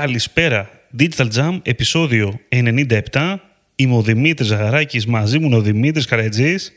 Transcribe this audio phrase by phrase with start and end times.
[0.00, 0.70] Καλησπέρα.
[0.98, 3.36] Digital Jam, επεισόδιο 97.
[3.76, 6.72] Είμαι ο Δημήτρης Ζαχαράκης, μαζί μου είναι ο Δημήτρης Καρατζής.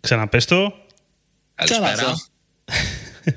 [0.00, 0.74] Ξαναπες το.
[1.54, 2.14] Καλησπέρα.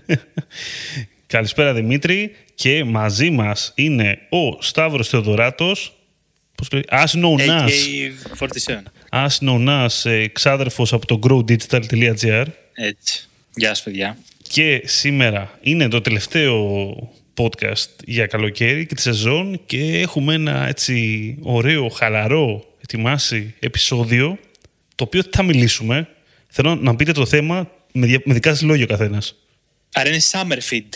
[1.33, 2.35] Καλησπέρα Δημήτρη.
[2.55, 5.99] Και μαζί μας είναι ο Σταύρος Θεοδωράτος.
[6.55, 7.65] Πώς το λέει, as known as.
[7.65, 7.69] AK
[8.37, 8.81] 47.
[9.09, 12.45] As known as, ε, ξάδερφος από το growdigital.gr.
[12.73, 13.27] Έτσι.
[13.55, 14.17] Γεια σας παιδιά.
[14.47, 16.95] Και σήμερα είναι το τελευταίο
[17.37, 24.37] podcast για καλοκαίρι και τη σεζόν και έχουμε ένα έτσι ωραίο, χαλαρό, ετοιμάσει επεισόδιο
[24.95, 26.07] το οποίο θα μιλήσουμε.
[26.47, 29.35] Θέλω να πείτε το θέμα με, δια- με δικά σας λόγια ο καθένας.
[29.93, 30.89] Άρα είναι summer feed.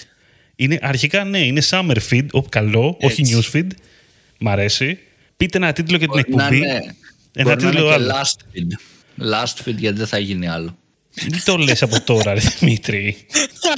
[0.55, 3.39] Είναι, αρχικά ναι, είναι summer feed, ο, καλό, όχι Έτσι.
[3.53, 3.67] news feed.
[4.39, 4.99] Μ' αρέσει.
[5.37, 6.57] Πείτε ένα τίτλο για την Μπορεί να εκπομπή.
[6.57, 6.95] είναι,
[7.33, 8.07] Ένα μπορεί να τίτλο είναι άλλο.
[8.07, 8.71] και last feed.
[9.33, 10.77] Last feed γιατί δεν θα γίνει άλλο.
[11.21, 13.17] Μην το λες από τώρα, ρε Δημήτρη.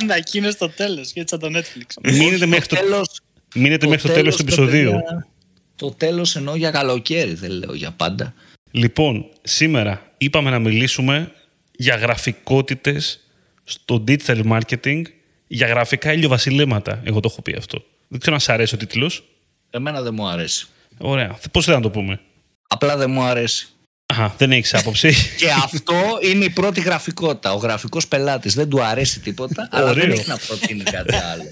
[0.01, 2.11] Ανακοίνωσε στο τέλος, έτσι σαν το Netflix.
[2.13, 3.19] Μείνετε μέχρι το, τέλος,
[3.55, 4.91] μείνετε μέχρι το τέλος του ρε επεισοδίου.
[4.91, 5.27] παιδιά,
[5.75, 8.33] Το τέλος εννοώ για καλοκαίρι, δεν λέω για πάντα.
[8.71, 11.31] Λοιπόν, σήμερα είπαμε να μιλήσουμε
[11.71, 13.19] για γραφικότητες
[13.63, 15.01] στο digital marketing,
[15.47, 17.01] για γραφικά ηλιοβασιλέματα.
[17.03, 17.83] Εγώ το έχω πει αυτό.
[18.07, 19.23] Δεν ξέρω αν σ' αρέσει ο τίτλος.
[19.69, 20.67] Εμένα δεν μου αρέσει.
[20.97, 21.39] Ωραία.
[21.51, 22.19] Πώς θα να το πούμε;
[22.67, 23.67] Απλά δεν μου αρέσει.
[24.11, 25.13] Αχα, δεν έχεις άποψη.
[25.39, 27.53] Και αυτό είναι η πρώτη γραφικότητα.
[27.53, 30.13] Ο γραφικός πελάτης δεν του αρέσει τίποτα, αλλά δεν Ωραίο.
[30.19, 31.43] έχει να προτείνει κάτι άλλο.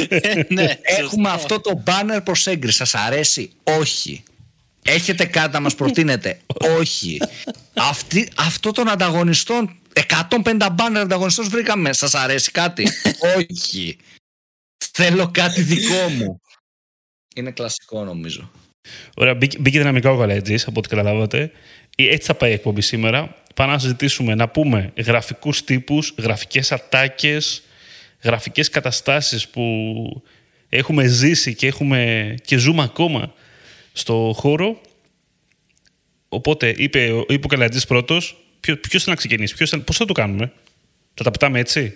[0.48, 2.76] ναι, Έχουμε αυτό το banner προς έγκριση.
[2.76, 4.22] Σας αρέσει; Όχι.
[4.82, 6.40] Έχετε κάτι να μας προτείνετε;
[6.78, 7.20] Όχι.
[7.74, 9.78] Αυτή, αυτό των ανταγωνιστών,
[10.30, 11.92] 150 banner ανταγωνιστών βρήκαμε.
[11.92, 12.88] Σας αρέσει κάτι;
[13.36, 13.96] Όχι.
[14.92, 16.40] Θέλω κάτι δικό μου.
[17.34, 18.50] Είναι κλασικό νομίζω.
[19.16, 21.50] Ωραία, μπήκε, μπήκε δυναμικά ο Καλέτζης, από ό,τι καταλάβατε.
[21.96, 23.36] Ε, Έτσι θα πάει η εκπομπή σήμερα.
[23.54, 27.62] Πάμε να συζητήσουμε, να πούμε γραφικούς τύπους, γραφικές ατάκες,
[28.22, 29.62] γραφικές καταστάσεις που
[30.68, 33.32] έχουμε ζήσει και, έχουμε, και ζούμε ακόμα
[33.92, 34.80] στο χώρο.
[36.28, 38.36] Οπότε είπε, ο- είπε ο Καλατζής πρώτος.
[38.60, 40.52] Ποιο, ποιος θέλει να ξεκινήσει, ποιος, θα- πώς θα το κάνουμε;
[41.14, 41.92] Θα τα πετάμε έτσι;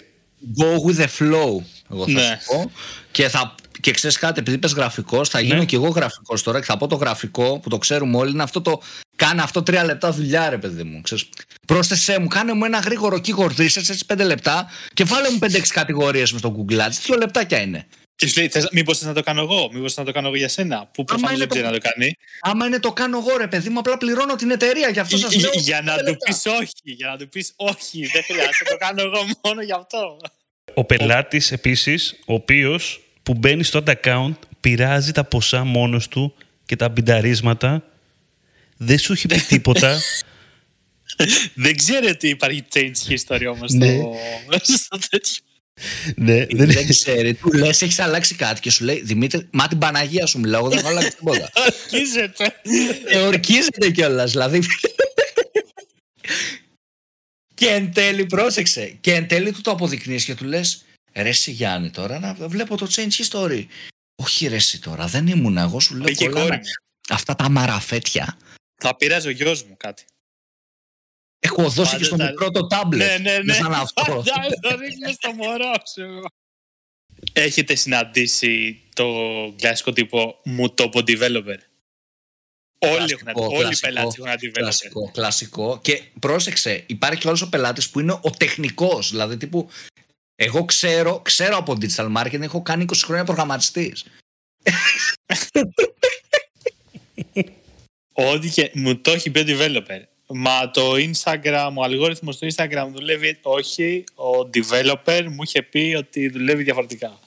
[0.61, 2.39] Go with the flow, εγώ θα Ναι.
[2.41, 2.71] σου πω.
[3.11, 5.65] Και, θα, και ξέρεις κάτι, επειδή είπες γραφικός, θα γίνω Ναι.
[5.65, 8.31] και εγώ γραφικός τώρα και θα πω το γραφικό που το ξέρουμε όλοι.
[8.31, 8.83] Είναι αυτό το.
[9.17, 11.01] Κάνε αυτό τρία λεπτά δουλειά, ρε παιδί μου.
[11.01, 11.29] Ξέρεις,
[11.67, 15.73] πρόσθεσέ μου, κάνε μου ένα γρήγορο keyword research έτσι πέντε λεπτά και βάλε μου 5-6
[15.73, 16.99] κατηγορίες μες στο Google Ads.
[17.05, 17.87] Δύο λεπτάκια είναι.
[18.17, 20.27] Και σου λέει, θες, μήπως θες να το κάνω εγώ, μήπως θες να το κάνω
[20.27, 22.13] εγώ για σένα, που προφανώς είναι δεν το- ξέρει να το κάνει.
[22.41, 24.89] Άμα είναι το κάνω εγώ, ρε παιδί μου, απλά πληρώνω την εταιρεία.
[24.89, 25.51] Γι' αυτό σας λέω.
[25.55, 26.25] Για να πέντε του λεπτά.
[26.27, 30.17] πεις όχι, για να του πεις όχι, δεν χρειάζεται, το κάνω εγώ μόνο γι' αυτό.
[30.75, 36.35] Ο πελάτης επίσης, ο οποίος που μπαίνει στο ad account, πειράζει τα ποσά μόνος του
[36.67, 37.85] και τα μπινταρίσματα.
[38.77, 39.99] Δεν σου έχει πει τίποτα.
[41.55, 43.87] Δεν ξέρει ότι υπάρχει change history όμως Ναι.
[43.87, 45.43] στο, στο τέτοιο.
[46.17, 47.35] ναι, Δεν, δεν ξέρει.
[47.35, 50.69] Του λες, έχεις αλλάξει κάτι και σου λέει Δημήτρη, μα την Παναγία σου μιλάω, εγώ
[50.69, 51.51] δεν έχω αλλάξει τίποτα.
[51.67, 52.55] Αρχίζεται.
[53.07, 54.31] Ε, ορκίζεται κιόλας.
[54.31, 54.63] Δηλαδή.
[57.55, 58.97] και εν τέλει, πρόσεξε.
[59.01, 62.77] Και εν τέλει του το αποδεικνύεις και του λες: Ρε, εσύ Γιάννη, τώρα να βλέπω
[62.77, 63.67] το change history.
[64.23, 66.05] Όχι, ρε, εσύ τώρα, δεν ήμουν εγώ, σου λέω.
[66.05, 66.65] Πήγε η κολλάνε κόρη μου.
[67.09, 68.39] Αυτά τα μαραφέτια.
[68.83, 70.05] Θα πειράζει ο γιος μου κάτι.
[71.39, 73.09] Έχω δώσει Πάντα και στο τα- μικρό το τάμπλετ.
[73.21, 73.53] Ναι, ναι, ναι.
[73.55, 74.03] Σαν αυτό.
[74.05, 76.23] Φαντάζομαι, το ρίχνω στο μωρό σου.
[77.33, 79.07] Έχετε συναντήσει το
[79.59, 81.57] κλασικό τύπο μου το πω developer;
[82.79, 84.53] Όλοι, Κλασικό, έχουν, όλοι οι κλασικό, πελάτες έχουν ένα developer.
[84.53, 85.81] Κλασικό, κλασικό.
[85.83, 89.11] Και πρόσεξε, υπάρχει όλος ο πελάτης που είναι ο τεχνικός.
[89.11, 89.69] Δηλαδή, τύπου,
[90.43, 94.05] εγώ ξέρω, ξέρω από digital marketing, έχω κάνει 20 χρόνια προγραμματιστής.
[98.33, 100.03] Ό,τι και μου το έχει πει ο developer.
[100.27, 104.05] Μα το Instagram, ο αλγόριθμος του Instagram δουλεύει όχι.
[104.15, 107.19] Ο developer μου είχε πει ότι δουλεύει διαφορετικά.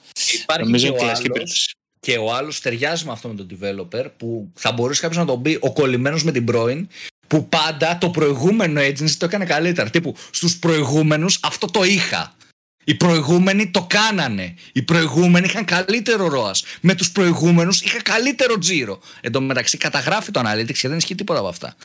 [0.42, 1.70] Υπάρχει Νομίζω και είναι ο, κλασική άλλος, περίπτωση.
[2.00, 5.42] και ο άλλος ταιριάζει με αυτό με τον developer που θα μπορούσε κάποιος να τον
[5.42, 6.88] πει ο κολλημένος με την πρώην
[7.26, 9.90] που πάντα το προηγούμενο agency το έκανε καλύτερα.
[9.90, 12.36] Τύπου στους προηγούμενους αυτό το είχα.
[12.84, 14.54] Οι προηγούμενοι το κάνανε.
[14.72, 16.78] Οι προηγούμενοι είχαν καλύτερο ROAS.
[16.80, 19.00] Με τους προηγούμενους είχα καλύτερο τζίρο.
[19.20, 21.76] Εν τω μεταξύ καταγράφει το analytics και δεν ισχύει τίποτα από αυτά.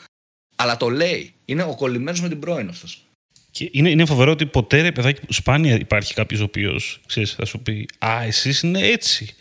[0.56, 1.34] Αλλά το λέει.
[1.46, 3.04] Είναι ο κολλημένος με την πρώην αυτός.
[3.52, 7.02] Και είναι, είναι φοβερό ότι ποτέ ρε παιδάκι, σπάνια υπάρχει κάποιος ο οποίος
[7.36, 9.36] θα σου πει Α, εσείς είναι έτσι.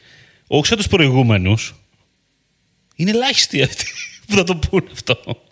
[0.47, 1.75] Όχι σαν τους προηγούμενους.
[2.95, 3.85] Είναι ελάχιστοι αυτοί
[4.27, 5.43] που θα το πούνε αυτό.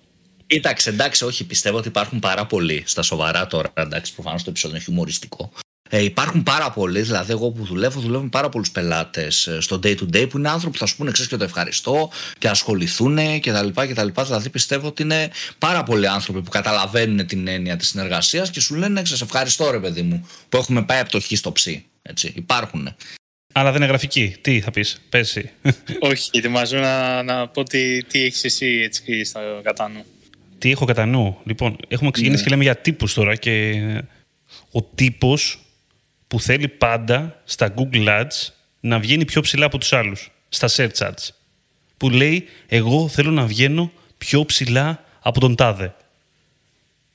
[0.47, 3.73] Κοίταξε, εντάξει, όχι, πιστεύω ότι υπάρχουν πάρα πολλοί στα σοβαρά τώρα.
[3.75, 5.53] Εντάξει, προφανώς το επεισόδιο είναι χιουμοριστικό.
[5.89, 9.97] Ε, υπάρχουν πάρα πολλοί, δηλαδή εγώ που δουλεύω, δουλεύω με πάρα πολλούς πελάτες στο day
[9.97, 13.19] to day που είναι άνθρωποι που θα σου πούνε ξέρεις και το ευχαριστώ και ασχοληθούν
[13.41, 13.69] κτλ.
[13.75, 14.23] κτλ.
[14.23, 18.75] Δηλαδή πιστεύω ότι είναι πάρα πολλοί άνθρωποι που καταλαβαίνουν την έννοια της συνεργασίας και σου
[18.75, 21.67] λένε «Ναι, σε ευχαριστώ ρε παιδί μου που έχουμε πάει από το χ στο ψ.
[22.03, 22.97] Έτσι, υπάρχουν.
[23.53, 24.37] Αλλά δεν είναι γραφική.
[24.41, 25.51] Τι θα πεις, πέσει.
[26.11, 30.05] Όχι, ετοιμάζω να, να πω τι, τι έχεις εσύ έτσι στο κατά νου.
[30.59, 31.39] Τι έχω κατά νου.
[31.45, 33.75] Λοιπόν, έχουμε ξεκινήσει και λέμε για τύπους τώρα και
[34.71, 35.66] ο τύπος
[36.29, 38.49] που θέλει πάντα στα Google Ads
[38.81, 41.29] να βγαίνει πιο ψηλά από τους άλλους, στα search ads.
[41.97, 45.95] Που λέει, εγώ θέλω να βγαίνω πιο ψηλά από τον τάδε.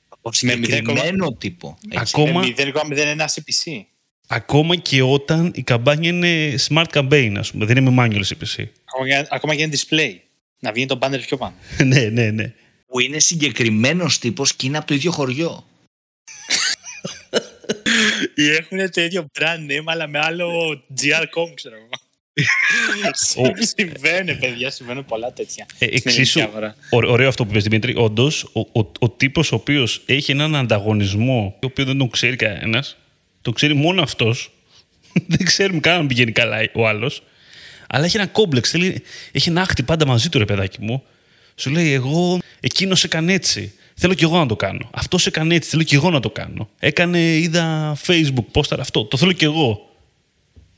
[0.08, 1.78] Από συγκεκριμένο τύπο.
[1.88, 2.14] έτσι.
[2.20, 3.82] Ακόμα, Με 0,01 CPC.
[4.26, 8.64] ακόμα και όταν η καμπάνια είναι smart campaign, ας πούμε, δεν είναι με manual CPC.
[8.84, 10.16] Ακόμα και, ακόμα και ένα display.
[10.58, 11.54] Να βγαίνει το banner πιο πάνω.
[11.84, 12.52] ναι, ναι, ναι.
[12.86, 15.66] Που είναι συγκεκριμένος τύπος και είναι από το ίδιο χωριό.
[18.34, 20.48] Ή έχουν το ίδιο brand name, αλλά με άλλο
[21.00, 21.88] GR.com, ξέρω εγώ.
[23.76, 25.66] Συμβαίνει, παιδιά, συμβαίνουν πολλά τέτοια.
[25.78, 26.76] Ε, στην εξίσου, ελληνική αγορά.
[26.90, 30.56] ω- ωραίο αυτό που πες Δημήτρη, όντως, ο, ο, ο τύπος ο οποίος έχει έναν
[30.56, 32.96] ανταγωνισμό, ο οποίο δεν τον ξέρει κανένας,
[33.42, 34.52] τον ξέρει μόνο αυτός,
[35.28, 37.22] δεν ξέρουμε καν αν πηγαίνει καλά ο άλλος,
[37.88, 39.02] αλλά έχει ένα κόμπλεξ, θέλει,
[39.32, 41.02] έχει ένα άχτη πάντα μαζί του ρε παιδάκι μου.
[41.54, 43.72] Σου λέει, εγώ, εκείνος έκανε έτσι.
[44.02, 44.90] Θέλω κι εγώ να το κάνω.
[44.90, 45.70] Αυτό έκανε έτσι.
[45.70, 46.68] Θέλω κι εγώ να το κάνω.
[46.78, 49.04] Έκανε, είδα Facebook, poster αυτό.
[49.04, 49.90] Το θέλω κι εγώ.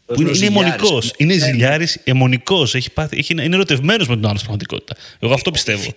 [0.06, 0.42] Που είναι, είναι Ζηλιάρης.
[0.42, 1.12] αιμονικός.
[1.16, 2.74] Είναι ζηλιάρης, αιμονικός.
[2.74, 4.96] Έχει πάθει, έχει, είναι ερωτευμένος με τον άλλο στην πραγματικότητα.
[5.18, 5.92] Εγώ αυτό πιστεύω.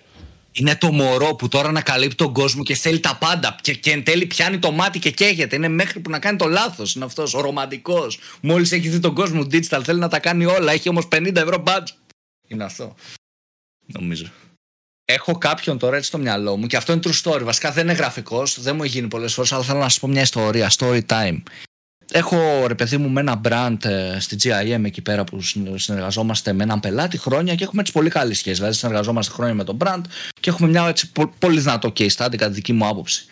[0.52, 3.56] Είναι το μωρό που τώρα ανακαλύπτει τον κόσμο και θέλει τα πάντα.
[3.60, 5.56] Και, και εν τέλει πιάνει το μάτι και καίγεται.
[5.56, 6.94] Είναι μέχρι που να κάνει το λάθος.
[6.94, 8.18] Είναι αυτός ο ρομαντικός.
[8.40, 10.72] Μόλις έχει δει τον κόσμο digital, θέλει να τα κάνει όλα.
[10.72, 11.96] Έχει όμως 50 ευρώ budget.
[12.48, 12.94] Είναι αυτό.
[13.86, 14.26] Νομίζω.
[15.12, 17.42] Έχω κάποιον τώρα έτσι στο μυαλό μου και αυτό είναι true story.
[17.42, 20.06] Βασικά δεν είναι γραφικός, δεν μου έχει γίνει πολλές φορές, αλλά θέλω να σα πω
[20.08, 20.70] μια ιστορία.
[20.78, 21.42] Story time.
[22.12, 26.52] Έχω ρε παιδί μου με ένα brand ε, στη GIM εκεί πέρα που συν- συνεργαζόμαστε
[26.52, 28.56] με έναν πελάτη χρόνια και έχουμε έτσι πολύ καλή σχέση.
[28.56, 30.00] Δηλαδή συνεργαζόμαστε χρόνια με τον brand
[30.40, 33.26] και έχουμε μια έτσι πο- πολύ δυνατό case study κατά τη δική μου άποψη.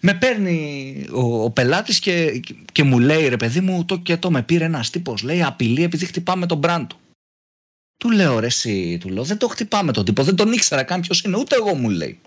[0.00, 2.40] Με παίρνει ο, ο πελάτης και,
[2.72, 5.22] και μου λέει ρε παιδί μου το και το με πήρε ένας τύπος.
[5.22, 6.96] Λέει απειλή επειδή χτυπάμε τον brand του.
[8.00, 11.00] Του λέω ρε εσύ, του λέω δεν το χτυπάμε τον τύπο, δεν τον ήξερα καν
[11.00, 12.20] ποιος είναι, ούτε εγώ μου λέει.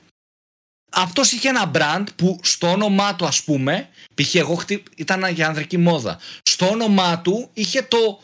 [0.92, 4.36] Αυτός είχε ένα brand που στο όνομά του ας πούμε, π.χ.
[4.36, 4.84] εγώ χτυ...
[4.96, 6.20] ήταν για ανδρική μόδα.
[6.44, 8.22] Στο όνομά του είχε το...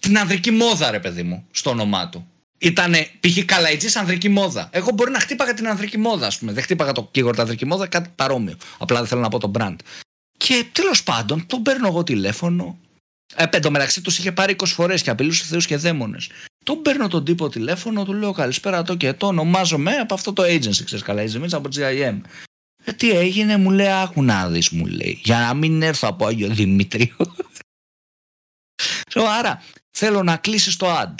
[0.00, 2.26] την ανδρική μόδα ρε παιδί μου, στο όνομά του.
[2.58, 3.44] Ήτανε π.χ.
[3.44, 4.68] καλαϊτζής ανδρική μόδα.
[4.72, 6.52] Εγώ μπορεί να χτύπαγα την ανδρική μόδα ας πούμε.
[6.52, 8.56] Δεν χτύπαγα το keyword ανδρική μόδα, κάτι παρόμοιο.
[8.78, 9.76] Απλά δεν θέλω να πω το brand.
[10.36, 12.78] Και τέλος πάντων, τον παίρνω εγώ τηλέφωνο.
[13.34, 16.30] Ε, εν τω μεταξύ τους είχε πάρει 20 φορές και απειλούσε θεούς και δαίμονες.
[16.66, 20.42] Τον παίρνω τον τύπο τηλέφωνο, του λέω καλησπέρα το και το ονομάζομαι από αυτό το
[20.42, 22.20] agency, ξέρεις καλά, η Ζημίτσα από GIM.
[22.84, 26.26] Ε, τι έγινε, μου λέει, άκου να δεις, μου λέει, για να μην έρθω από
[26.26, 27.16] Άγιο Δημήτριο.
[29.14, 31.14] Λέω, άρα, θέλω να κλείσεις το ad.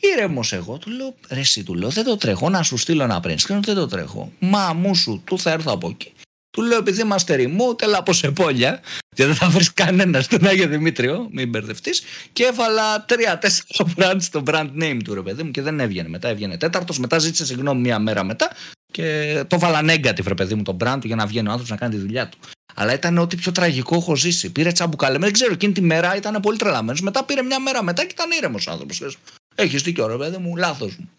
[0.00, 3.20] Ήρεμος εγώ, του λέω, ρε εσύ, του λέω, δεν το τρέχω, να σου στείλω ένα
[3.24, 4.32] print screen, δεν το τρέχω.
[4.38, 6.12] Μα μου σου, του θα έρθω από εκεί.
[6.52, 8.80] Του λέω, επειδή είμαστε remote, έλα από Σεπόλια,
[9.14, 12.02] και δεν θα βρεις κανένας στον Άγιο Δημήτριο, μην μπερδευτείς.
[12.32, 16.08] Και έβαλα τρία-τέσσερα brand στο brand name του ρε παιδί μου και δεν έβγαινε.
[16.08, 18.50] Μετά έβγαινε τέταρτος, μετά ζήτησε συγγνώμη μία μέρα μετά
[18.92, 21.70] και το βάλα negative ρε παιδί μου τον brand του για να βγαίνει ο άνθρωπος
[21.70, 22.38] να κάνει τη δουλειά του.
[22.74, 24.52] Αλλά ήταν ό,τι πιο τραγικό έχω ζήσει.
[24.52, 25.18] Πήρε τσαμπουκάλε.
[25.18, 27.00] Δεν ξέρω, εκείνη τη μέρα ήταν πολύ τρελαμένος.
[27.00, 29.18] Μετά πήρε μια μέρα μετά και ήταν ήρεμος άνθρωπος.
[29.54, 31.10] Έχεις δίκιο, ρε παιδί μου, λάθος μου.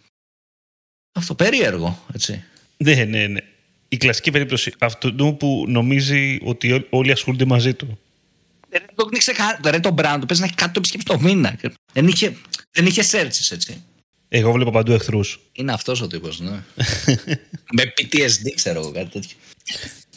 [1.15, 2.43] Αυτό περίεργο, έτσι.
[2.77, 3.39] Ναι, ναι, ναι.
[3.93, 7.99] Η κλασική περίπτωση αυτού που νομίζει ότι ό- όλοι ασχολούνται μαζί του.
[8.69, 9.59] Δεν το ήξερε καν.
[9.73, 11.59] Ρε το brand του παίζει να έχει κάτι το επισκέψει το μήνα.
[11.93, 12.35] Δεν είχε,
[12.71, 13.83] δεν είχε searches, έτσι.
[14.29, 15.39] Εγώ βλέπω παντού εχθρούς.
[15.51, 16.49] Είναι αυτός ο τύπος, ναι.
[17.77, 19.37] Με PTSD, ξέρω εγώ κάτι τέτοιο.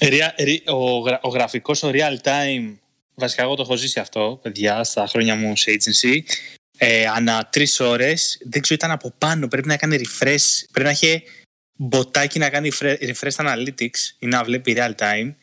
[0.00, 2.74] Ρια- ρι- ο, γρα- ο γραφικός, ο real time,
[3.14, 6.18] βασικά εγώ το έχω ζήσει αυτό, παιδιά, στα χρόνια μου σε agency,
[6.78, 10.90] ε, ανά τρεις ώρες, δεν ξέρω, ήταν από πάνω, πρέπει να κάνει refresh, πρέπει να
[10.90, 11.22] έχει
[11.76, 15.34] μποτάκι να κάνει refre- refresh στα analytics ή να βλέπει real time.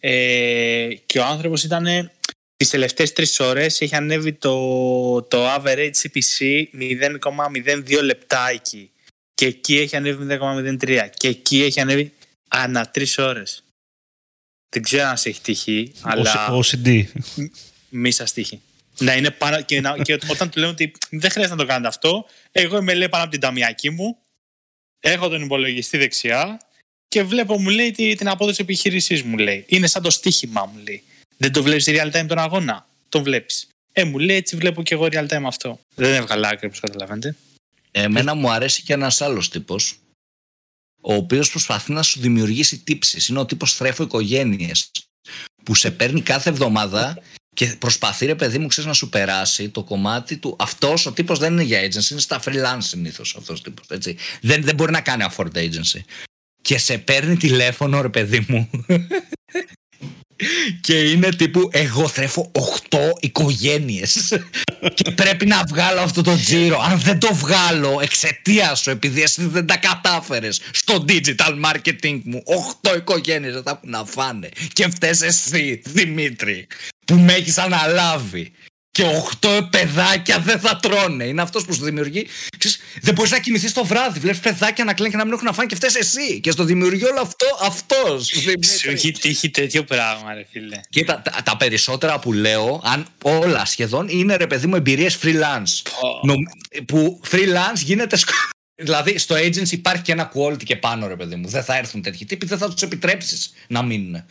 [0.00, 2.10] Ε, και ο άνθρωπος ήταν
[2.56, 8.90] τις τελευταίες τρεις ώρες έχει ανέβει το, το average CPC 0,02 λεπτάκι
[9.34, 12.12] και εκεί έχει ανέβει 0,03 και εκεί έχει ανέβει
[12.48, 13.64] ανά τρεις ώρες.
[14.68, 17.04] Δεν ξέρω αν σε έχει τύχει, αλλά Ο CD.
[17.88, 18.60] μη σας τύχει.
[18.98, 21.88] Να είναι πάνω και, να, και όταν του λέω ότι δεν χρειάζεται να το κάνετε
[21.88, 24.18] αυτό, εγώ είμαι λέει πάνω από την ταμιακή μου,
[25.04, 26.60] έχω τον υπολογιστή δεξιά
[27.08, 29.64] και βλέπω μου λέει τη- την απόδοση επιχείρησή μου λέει.
[29.68, 31.02] Είναι σαν το στοίχημα μου λέει.
[31.36, 33.66] Δεν το βλέπεις real time τον αγώνα; Τον βλέπεις.
[33.92, 35.80] Ε, μου λέει έτσι βλέπω και εγώ real time αυτό.
[35.94, 37.36] Δεν έβγαλα άκρη όπως καταλαβαίνετε.
[37.90, 39.96] Εμένα μου αρέσει και ένας άλλος τύπος
[41.00, 43.28] ο οποίος προσπαθεί να σου δημιουργήσει τύψεις.
[43.28, 44.90] Είναι ο τύπος θρέφω οικογένειες
[45.64, 47.18] που σε παίρνει κάθε εβδομάδα
[47.54, 50.56] και προσπαθεί ρε παιδί μου ξέρεις να σου περάσει το κομμάτι του.
[50.58, 54.16] Αυτός ο τύπος δεν είναι για agency είναι στα freelance συνήθως αυτός ο τύπος έτσι.
[54.40, 56.00] Δεν, δεν μπορεί να κάνει afford agency.
[56.62, 58.70] Και σε παίρνει τηλέφωνο ρε παιδί μου.
[60.80, 62.50] Και είναι τύπου εγώ θρέφω
[62.90, 64.38] 8 οικογένειες
[64.94, 66.80] και πρέπει να βγάλω αυτό το τζίρο.
[66.80, 72.42] Αν δεν το βγάλω εξαιτία σου επειδή εσύ δεν τα κατάφερες στο digital marketing μου
[72.82, 74.48] 8 οικογένειες δεν θα έχουν να φάνε.
[74.72, 76.66] Και φταίς εσύ Δημήτρη
[77.04, 78.52] που με έχεις αναλάβει
[78.92, 79.04] και
[79.40, 81.24] 8 παιδάκια δεν θα τρώνε.
[81.24, 82.26] Είναι αυτός που σου δημιουργεί.
[82.58, 84.18] Ξέρεις, δεν μπορείς να κοιμηθείς το βράδυ.
[84.20, 86.40] Βλέπεις παιδάκια να κλαίνουν και να μην έχουν να φάνε και φταίει εσύ.
[86.40, 88.26] Και στο δημιουργεί όλο αυτό αυτός.
[88.80, 90.80] Σου έχει τύχει τέτοιο πράγμα, ρε φίλε.
[90.88, 95.18] Και τα, τα, τα, περισσότερα που λέω, αν όλα σχεδόν, είναι ρε παιδί μου εμπειρίες
[95.22, 95.90] freelance.
[96.22, 96.34] Νο,
[96.86, 98.18] που freelance γίνεται.
[98.82, 101.48] Δηλαδή στο agency υπάρχει και ένα quality και πάνω, ρε παιδί μου.
[101.48, 104.24] Δεν θα έρθουν τέτοιοι τύποι, δεν θα τους επιτρέψεις να μείνουν.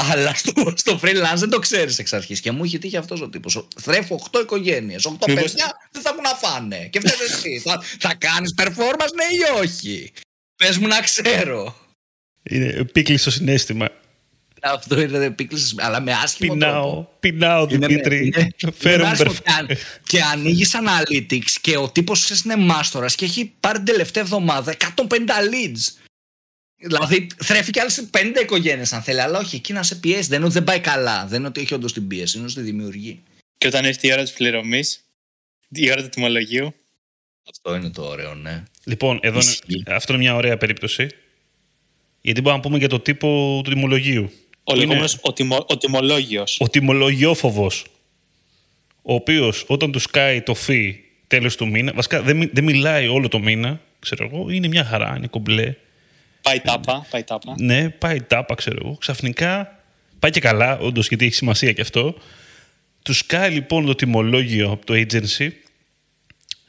[0.00, 2.40] Αλλά στο, στο freelance δεν το ξέρεις εξ αρχής.
[2.40, 3.68] Και μου είχε τύχει αυτός ο τύπος.
[3.80, 5.42] Θρέφω 8 οικογένειες, 8 Μήπως...
[5.42, 6.88] παιδιά δεν θα έχουν να φάνε.
[6.92, 7.60] Και φταίει εσύ.
[7.64, 10.12] θα θα κάνεις performance, ναι ή όχι;
[10.56, 11.76] Πες μου να ξέρω.
[12.42, 13.88] Είναι επίκλειστο στο συνέστημα.
[14.62, 17.16] Αυτό είναι επίκληση, αλλά με άσχημο πεινάω, τρόπο.
[17.20, 18.32] Πεινάω, Δημήτρη.
[18.78, 19.76] Φέρω και,
[20.06, 25.08] και ανοίγεις analytics και ο τύπος είναι μάστορας και έχει πάρει την τελευταία εβδομάδα 150
[25.16, 26.05] leads.
[26.78, 30.28] Δηλαδή θρέφει και άλλες 50 οικογένειες αν θέλει, αλλά όχι, εκεί να σε πιέσει.
[30.28, 31.26] Δεν είναι ότι δεν πάει καλά.
[31.26, 33.22] Δεν είναι ότι έχει όντως την πίεση, είναι ότι δημιουργεί.
[33.58, 35.04] Και όταν έρθει η ώρα της πληρωμής,
[35.68, 36.74] η ώρα του τιμολογίου.
[37.48, 38.62] Αυτό είναι το ωραίο, ναι.
[38.84, 41.06] Λοιπόν, εδώ είναι, αυτό είναι μια ωραία περίπτωση.
[42.20, 44.30] Γιατί μπορούμε να πούμε για το τύπο του τιμολογίου.
[44.64, 46.56] Ο λεγόμενος ο, τιμο, ο τιμολόγιος.
[46.60, 47.84] Ο τιμολογιόφοβος.
[49.02, 53.28] Ο οποίος όταν του σκάει το φι τέλος του μήνα, βασικά δεν, δεν μιλάει όλο
[53.28, 55.74] το μήνα, ξέρω εγώ, είναι μια χαρά, είναι κομπλέ.
[56.46, 57.54] Πάει τάπα, πάει τάπα.
[57.58, 58.96] Ναι, πάει τάπα, ξέρω εγώ.
[59.00, 59.80] Ξαφνικά
[60.18, 62.14] πάει και καλά, όντως, γιατί έχει σημασία και αυτό.
[63.02, 65.50] Του κάνει λοιπόν το τιμολόγιο από το agency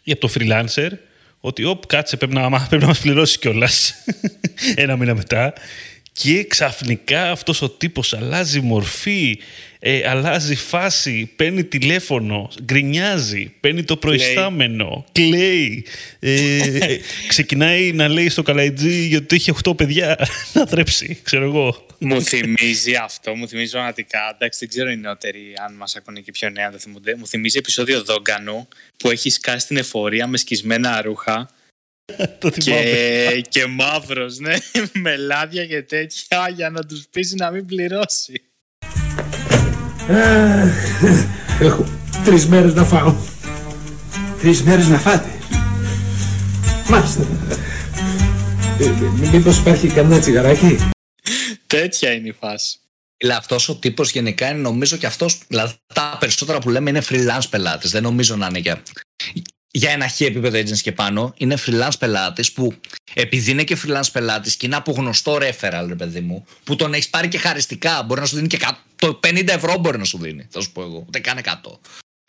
[0.03, 0.89] ή από το freelancer
[1.39, 3.93] ότι όπ, κάτσε, πρέπει να, πρέπει να μας πληρώσει κιόλας
[4.75, 5.53] ένα μήνα μετά.
[6.19, 9.39] Και ξαφνικά αυτός ο τύπος αλλάζει μορφή,
[9.79, 15.85] ε, αλλάζει φάση, παίρνει τηλέφωνο, γκρινιάζει, παίρνει το προϊστάμενο, κλαίει.
[16.19, 21.85] Ε, ε, ξεκινάει να λέει στο καλαϊτζή γιατί έχει 8 παιδιά να θρέψει, ξέρω εγώ.
[21.99, 24.19] Μου θυμίζει αυτό, μου θυμίζει πραγματικά.
[24.35, 27.15] Εντάξει, δεν ξέρω οι νεότεροι αν μας ακούνε και πιο νέα δεν θυμούνται.
[27.15, 31.49] Μου θυμίζει επεισόδιο Δόγκανου που έχει σκάσει την εφορία με σκισμένα ρούχα.
[32.39, 34.55] το και, και μαύρος, ναι,
[35.03, 38.41] με λάδια και τέτοια για να τους πείσει να μην πληρώσει.
[41.59, 41.85] Έχω
[42.25, 43.15] τρεις μέρες να φάω.
[44.41, 45.29] Τρεις μέρες να φάτε.
[46.89, 47.27] Μάλιστα.
[49.31, 50.77] Μήπως υπάρχει κανένα τσιγαράκι;
[51.67, 52.79] Τέτοια είναι η φάση.
[53.17, 55.39] Δηλαδή αυτός ο τύπος γενικά είναι νομίζω και αυτός.
[55.47, 57.91] Δηλαδή τα περισσότερα που λέμε είναι freelance πελάτες.
[57.91, 58.81] Δεν νομίζω να είναι για,
[59.71, 61.33] για ένα χι επίπεδο agency και πάνω.
[61.37, 62.73] Είναι freelance πελάτης που
[63.13, 66.93] επειδή είναι και freelance πελάτης και είναι από γνωστό referral, ρε παιδί μου, που τον
[66.93, 68.03] έχεις πάρει και χαριστικά.
[68.03, 68.59] Μπορεί να σου δίνει και
[68.95, 70.47] το 50 ευρώ μπορεί να σου δίνει.
[70.49, 71.03] Θα σου πω εγώ.
[71.07, 71.79] Ούτε καν 100.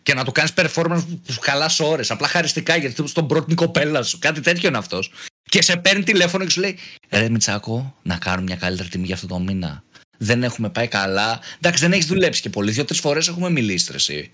[0.02, 2.10] Και να του κάνεις performance που καλά ώρες.
[2.10, 4.18] Απλά χαριστικά γιατί στον πρώτη κοπέλα σου.
[4.18, 5.12] Κάτι τέτοιο είναι αυτός.
[5.50, 6.78] Και σε παίρνει τηλέφωνο και σου λέει
[7.10, 9.82] Ρε Μιτσάκο, να κάνουμε μια καλύτερη τιμή για αυτό το μήνα.
[10.18, 11.40] Δεν έχουμε πάει καλά.
[11.56, 12.70] Εντάξει, δεν έχεις δουλέψει και πολύ.
[12.70, 14.30] Δύο-τρεις φορές έχουμε μιλήσει εσύ.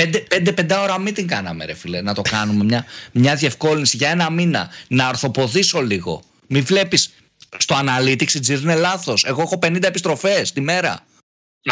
[0.00, 2.00] Πέντε, πέντε, πέντε ώρα meeting κάναμε, ρε φίλε.
[2.00, 4.70] Να το κάνουμε μια, μια διευκόλυνση για ένα μήνα.
[4.88, 6.22] Να ορθοποδήσω λίγο.
[6.46, 7.10] Μην βλέπεις
[7.56, 9.24] στο analytics η τζίρ είναι λάθος.
[9.24, 11.04] Εγώ έχω 50 επιστροφές τη μέρα.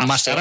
[0.07, 0.35] Μα 40,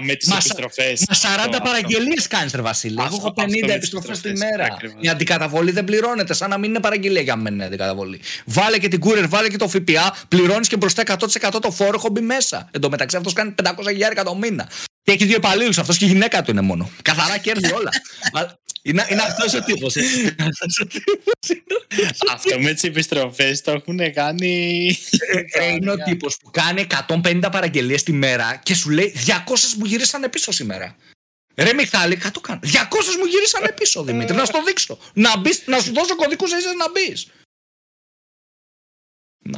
[0.00, 1.04] με τις επιστροφές.
[1.08, 2.96] Μα 40 παραγγελίες κάνεις, Ρε Βασίλη.
[3.06, 4.76] Εγώ έχω 50 επιστροφές τη μέρα.
[5.00, 8.20] Η αντικαταβολή δεν πληρώνεται, σαν να μην είναι παραγγελία για μένα η αντικαταβολή.
[8.44, 11.92] Βάλε και την courier, βάλε και το ΦΠΑ, πληρώνεις και μπροστά 100% το φόρο.
[11.94, 12.68] Έχω μπει μέσα.
[12.70, 14.68] Εν τω μεταξύ αυτός κάνει 500 χιλιάρικα το μήνα.
[15.04, 16.90] Και έχει δύο υπαλλήλους αυτός και η γυναίκα του είναι μόνο.
[17.02, 17.90] Καθαρά κέρδη όλα.
[18.86, 19.94] Είναι, είναι αυτός ο τύπος.
[22.32, 24.96] αυτός με τις επιστροφές το έχουν κάνει.
[25.52, 29.30] Ε, είναι ο τύπος που κάνει 150 παραγγελίες τη μέρα και σου λέει 200
[29.78, 30.96] μου γυρίσανε πίσω σήμερα.
[31.54, 32.60] Ρε Μιχάλη, κάτω κάνω.
[32.62, 32.68] 200
[33.18, 34.98] μου γυρίσανε πίσω, Δημήτρη, να σου το δείξω.
[35.12, 37.26] Να, μπεις, να σου δώσω κωδικούς έτσι να μπεις.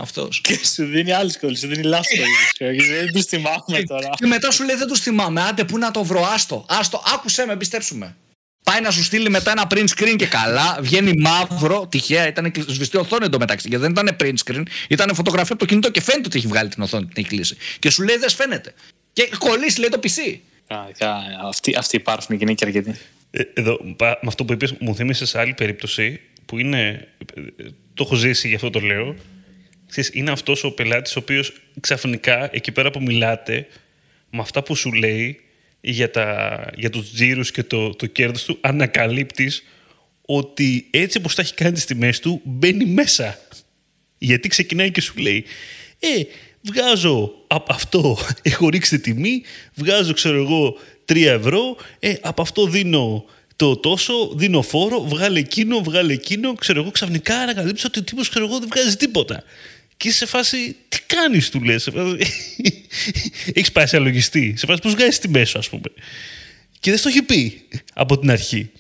[0.01, 0.41] Αυτός.
[0.41, 2.19] Και σου δίνει άλλη κολλή, σου δίνει λάθος
[2.59, 2.83] κολλή.
[2.83, 4.09] δεν τους θυμάμαι τώρα.
[4.17, 5.43] Και μετά σου λέει δεν τους θυμάμαι.
[5.43, 6.67] Άντε, πού να το βρω, άστο.
[6.69, 8.17] Άστο, άκουσέ με, εμπιστέψουμε.
[8.63, 10.79] Πάει να σου στείλει μετά ένα print screen και καλά.
[10.81, 12.27] Βγαίνει μαύρο, τυχαία.
[12.27, 13.69] Ήταν σβηστή οθόνη εντωμεταξύ.
[13.69, 14.63] Γιατί δεν ήταν print screen.
[14.89, 17.57] Ήταν φωτογραφία από το κινητό και φαίνεται ότι έχει βγάλει την οθόνη, την έχει κλείσει.
[17.79, 18.75] Και σου λέει δεν φαίνεται.
[19.13, 20.39] Και κολλήσει, λέει το PC.
[21.49, 22.99] Αυτοί, αυτοί υπάρχουν και είναι και αρκετοί.
[23.31, 27.09] Ε, εδώ, με αυτό που είπες, μου θύμισες σε άλλη περίπτωση που είναι.
[27.95, 29.17] Το έχω ζήσει, γι' αυτό το λέω.
[30.13, 33.67] Είναι αυτός ο πελάτης ο οποίος ξαφνικά εκεί πέρα που μιλάτε,
[34.31, 35.41] με αυτά που σου λέει,
[35.81, 39.63] για, τα, για τους τζίρους και το, το κέρδος του, ανακαλύπτεις
[40.27, 43.39] ότι έτσι όπως τα έχει κάνει τις τιμές του, μπαίνει μέσα.
[44.19, 45.45] Γιατί ξεκινάει και σου λέει
[45.99, 46.23] «Ε,
[46.63, 49.43] βγάζω από αυτό, έχω ρίξει τη τιμή,
[49.75, 50.79] βγάζω ξέρω εγώ
[51.09, 53.25] 3 ευρώ, ε, από αυτό δίνω
[53.57, 58.29] το τόσο, δίνω φόρο, βγάλε εκείνο, βγάλε εκείνο, ξέρω εγώ ξαφνικά ανακαλύψω ότι ο τύπος
[58.29, 59.43] ξέρω εγώ δεν βγάζει τίποτα.
[59.97, 62.17] Και είσαι σε φάση, τι κάνεις του λες, σε φάση,
[63.55, 65.83] έχεις πάει σε αλογιστή, σε φάση πώς βγάζεις τη μέσο ας πούμε.
[66.81, 68.71] Και δεν στο έχει πει από την αρχή.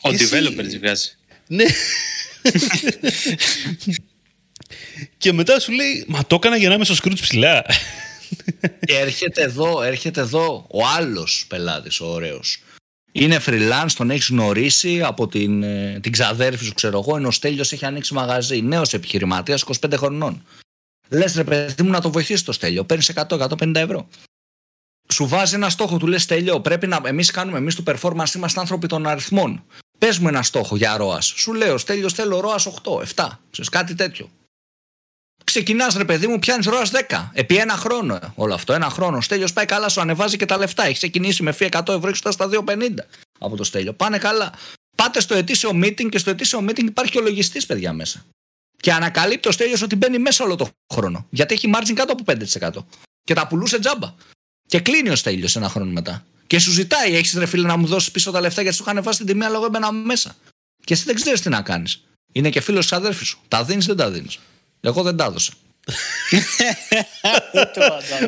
[0.00, 1.08] Ο Και εσύ- developer τη βγάζει.
[1.46, 1.64] ναι.
[5.18, 7.64] και μετά σου λέει, μα το έκανα για να είμαι στο Scrooge ψηλά.
[8.86, 12.62] Και έρχεται εδώ, έρχεται εδώ ο άλλος πελάτης, ο ωραίος.
[13.12, 17.16] Είναι freelance, τον έχεις γνωρίσει από την, ε, την ξαδέρφη σου, ξέρω εγώ.
[17.18, 18.60] Είναι ο Στέλιος, έχει ανοίξει μαγαζί.
[18.62, 20.44] Νέος επιχειρηματίας, 25 χρονών.
[21.08, 22.84] Λες ρε παιδί μου να το βοηθήσεις το Στέλιο.
[22.84, 24.08] Παίρνεις 100-150 ευρώ.
[25.12, 27.00] Σου βάζει ένα στόχο, του λες Στέλιο, πρέπει να.
[27.04, 29.64] Εμείς κάνουμε, εμείς του performance είμαστε άνθρωποι των αριθμών.
[29.98, 31.26] Πες μου ένα στόχο για ροάς.
[31.26, 33.40] Σου λέω, Στέλιο, θέλω ροάς 8, 7.
[33.50, 34.30] Ξέρεις, κάτι τέτοιο.
[35.44, 37.30] Ξεκινάς, ρε παιδί μου, πιάνεις ροάς 10.
[37.32, 38.72] Επί ένα χρόνο ε, όλο αυτό.
[38.72, 39.16] Ένα χρόνο.
[39.16, 40.84] Ο Στέλιος πάει καλά, σου ανεβάζει και τα λεφτά.
[40.84, 42.94] Έχει ξεκινήσει με φύ 100 ευρώ και φτάσει στα 2,50
[43.38, 43.92] από το Στέλιο.
[43.92, 44.52] Πάνε καλά.
[44.96, 48.24] Πάτε στο ετήσιο meeting και στο ετήσιο meeting υπάρχει και ο λογιστής, παιδιά, μέσα.
[48.84, 51.26] Και ανακαλύπτει ο Στέλιος ότι μπαίνει μέσα όλο το χρόνο.
[51.30, 52.24] Γιατί έχει margin κάτω από
[52.82, 52.84] 5%.
[53.24, 54.14] Και τα πουλούσε τζάμπα.
[54.66, 56.26] Και κλείνει ο Στέλιος ένα χρόνο μετά.
[56.46, 59.02] Και σου ζητάει, έχεις ρε φίλε να μου δώσεις πίσω τα λεφτά γιατί σου είχαν
[59.02, 60.36] βάσει την τιμή, αλλά εγώ έμπαινα μέσα.
[60.84, 62.04] Και εσύ δεν ξέρεις τι να κάνεις.
[62.32, 63.38] Είναι και φίλος της αδέρφης σου.
[63.48, 64.38] Τα δίνεις, δεν τα δίνεις.
[64.80, 65.52] Εγώ δεν τα έδωσα.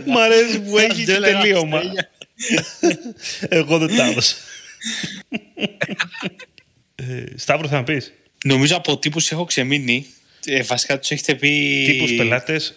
[0.07, 1.81] Μ' αρέσει που έχει και Αντέλα, τελείωμα.
[1.81, 2.11] Στέλια.
[3.49, 4.37] Εγώ δεν τα έδωσα.
[6.95, 8.13] ε, Σταύρο θα πεις;
[8.45, 10.07] Νομίζω από τύπου έχω ξεμείνει.
[10.47, 11.85] Ε, βασικά τους έχετε πει.
[11.87, 12.75] Τύπους πελάτες.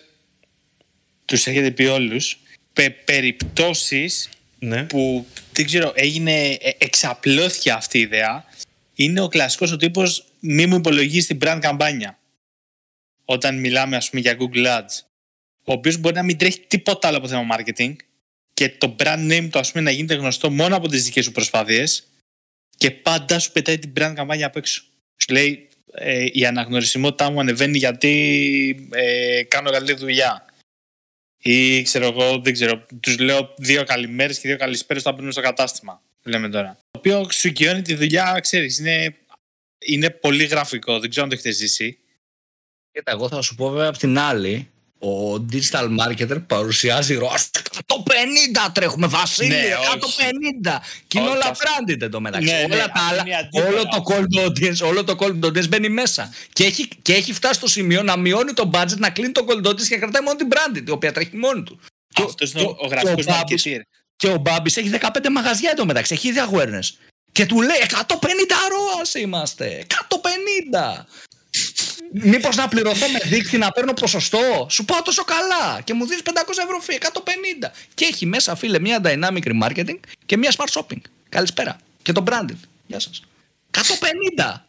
[1.25, 2.39] Τους έχετε πει όλους.
[2.73, 4.83] Πε, περιπτώσεις Ναι.
[4.83, 8.45] που δεν ξέρω, έγινε, ε, εξαπλώθηκε αυτή η ιδέα.
[8.95, 12.19] Είναι ο κλασικός ο τύπος μη μου υπολογίζεις την brand καμπάνια.
[13.25, 15.03] Όταν μιλάμε ας πούμε για Google Ads.
[15.63, 17.95] Ο οποίος μπορεί να μην τρέχει τίποτα άλλο από θέμα marketing
[18.53, 21.31] και το brand name του ας πούμε να γίνεται γνωστό μόνο από τις δικές σου
[21.31, 22.07] προσπάθειες
[22.77, 24.83] και πάντα σου πετάει την brand καμπάνια απ' έξω.
[25.17, 30.46] Σου λέει ε, η αναγνωρισιμότητά μου ανεβαίνει γιατί ε, κάνω καλή δουλειά.
[31.42, 35.42] Ή ξέρω εγώ, δεν ξέρω, τους λέω δύο καλημέρες και δύο καλησπέρες όταν μπαίνουν στο
[35.42, 36.01] κατάστημα.
[36.24, 36.77] Λέμε τώρα.
[36.92, 39.16] Το οποίο σου οικειώνει τη δουλειά, ξέρεις, είναι,
[39.85, 41.00] είναι πολύ γραφικό.
[41.00, 41.98] Δεν ξέρω αν το έχετε ζήσει.
[42.92, 44.70] Κοίτα, εγώ θα σου πω βέβαια απ' την άλλη.
[45.00, 47.37] Ο digital marketer παρουσιάζει ροά
[48.68, 49.75] 150 τρέχουμε, Βασίλειο, Ναι,
[50.72, 50.82] 150.
[51.08, 51.70] Και είναι Όχι, όλα αυτό.
[51.70, 52.51] branded εντωμεταξύ.
[52.51, 53.68] Ναι, ναι, όλα τα αυτό άλλα, είναι αντίπαλα.
[53.68, 56.34] όλο το cold audience, όλο το cold audience μπαίνει μέσα.
[56.53, 59.68] Και έχει, και έχει φτάσει στο σημείο να μειώνει το budget, να κλείνει το cold
[59.68, 61.79] audience και να κρατάει μόνο την branded, η οποία τρέχει μόνη του.
[62.14, 63.79] Και ο- Αυτός είναι και ο, ο γραφικός και ο Μπάμπης- marketer.
[64.16, 66.90] Και ο Μπάμπης έχει 15 μαγαζιά εντωμεταξύ, έχει ήδη awareness.
[67.32, 69.86] Και του λέει 150 ροά είμαστε.
[69.88, 71.05] 150.
[72.12, 75.81] Μήπως να πληρωθώ με δίκτυ να παίρνω ποσοστό; Σου πάω τόσο καλά.
[75.83, 76.29] Και μου δίνεις 500
[76.64, 77.72] ευρώ φύ, 150.
[77.94, 81.01] Και έχει μέσα, φίλε, μια dynamic remarketing και μια smart shopping.
[81.29, 81.77] Καλησπέρα.
[82.01, 82.57] Και το branded.
[82.88, 83.22] Γεια σας.
[83.72, 84.66] 150.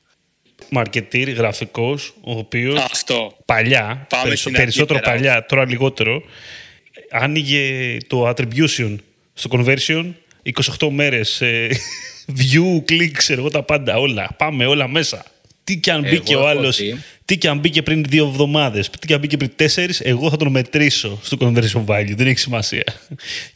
[0.68, 3.36] Μαρκετήρ, γραφικός, ο οποίος Αυτό.
[3.44, 5.32] παλιά, Πάμε περισσο- στην περισσότερο αρχή, πέρα.
[5.32, 6.22] παλιά, τώρα λιγότερο,
[7.10, 8.96] άνοιγε το attribution
[9.34, 10.12] στο conversion
[10.78, 11.68] 28 μέρες ε,
[12.38, 14.30] view, click, ξέρω εγώ τα πάντα, όλα.
[14.38, 15.24] Πάμε όλα μέσα.
[15.64, 16.98] Τι και αν Εγώ μπήκε ο έχω άλλος, δει.
[17.24, 20.36] τι και αν μπήκε πριν δύο εβδομάδες, τι και αν μπήκε πριν τέσσερις, εγώ θα
[20.36, 22.14] τον μετρήσω στο conversion value.
[22.16, 22.84] Δεν έχει σημασία.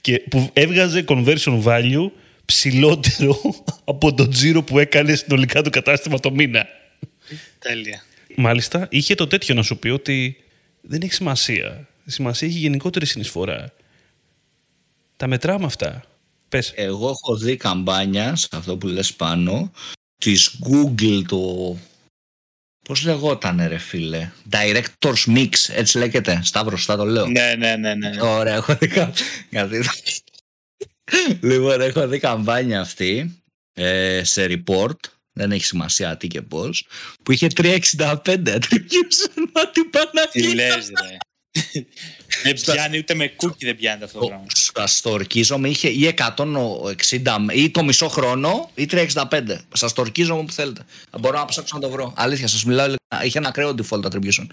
[0.00, 2.10] Και που έβγαζε conversion value
[2.44, 3.40] ψηλότερο
[3.84, 6.66] από το τζίρο που έκανε συνολικά το κατάστημα το μήνα.
[7.58, 8.02] Τέλεια.
[8.36, 10.36] Μάλιστα, είχε το τέτοιο να σου πει ότι
[10.80, 11.88] δεν έχει σημασία.
[12.06, 13.72] Σημασία έχει γενικότερη συνεισφορά.
[15.16, 16.04] Τα μετράμε αυτά.
[16.48, 16.72] Πες.
[16.76, 19.72] Εγώ έχω δει καμπάνια σε αυτό που λες πάνω
[20.18, 21.76] της Google το...
[22.84, 27.94] Πώς λεγόταν ρε φίλε; Directors Mix έτσι λέγεται Σταύρος σωστά το λέω Ναι, ναι, ναι,
[27.94, 28.10] ναι.
[28.22, 29.12] Ωραία έχω δει κα-
[29.50, 29.84] γιατί-
[31.40, 33.40] Λοιπόν έχω δει καμπάνια αυτή
[33.74, 34.96] ε, σε report
[35.32, 36.86] δεν έχει σημασία τι και πώς
[37.22, 37.76] που είχε 365
[38.26, 41.16] attribution μα την Τι Παναγία λες, ρε.
[42.42, 44.46] Δεν πιάνει ούτε με κούκι δεν πιάνει αυτό το πράγμα.
[44.74, 49.06] Σας το ορκίζομαι, είχε ή 160 ή το μισό χρόνο ή 365.
[49.72, 50.84] Σας το ορκίζομαι που θέλετε.
[51.20, 52.12] Μπορώ να ψάξω να το βρω.
[52.16, 52.86] Αλήθεια, σας μιλάω.
[52.86, 53.24] ειλικρινά.
[53.24, 54.46] Είχε ένα ακραίο default attribution.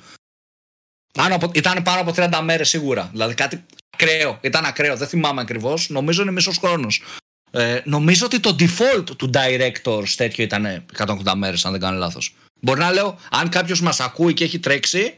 [1.14, 3.10] Πάνω από, ήταν πάνω από 30 μέρες σίγουρα.
[3.12, 4.40] Δηλαδή κάτι ακραίο.
[4.42, 4.98] Ήταν ακραίο.
[4.98, 5.90] Δεν θυμάμαι ακριβώς.
[5.90, 7.04] Νομίζω είναι μισός χρόνος.
[7.52, 12.36] Ε, νομίζω ότι το default του directors τέτοιο ήταν 180 μέρες, αν δεν κάνω λάθος.
[12.62, 15.16] Μπορεί να λέω, αν κάποιος μας ακούει και έχει τρέξει,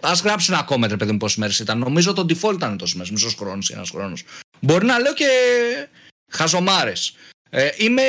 [0.00, 1.78] α γράψει ένα comment, ρε παιδί μου, πόσες μέρες ήταν.
[1.78, 4.22] Νομίζω το default ήταν τόσο μέρες, μισός χρόνος ή ένας χρόνος.
[4.60, 5.26] Μπορεί να λέω και
[6.28, 7.14] χαζομάρες.
[7.50, 8.02] Ε, είμαι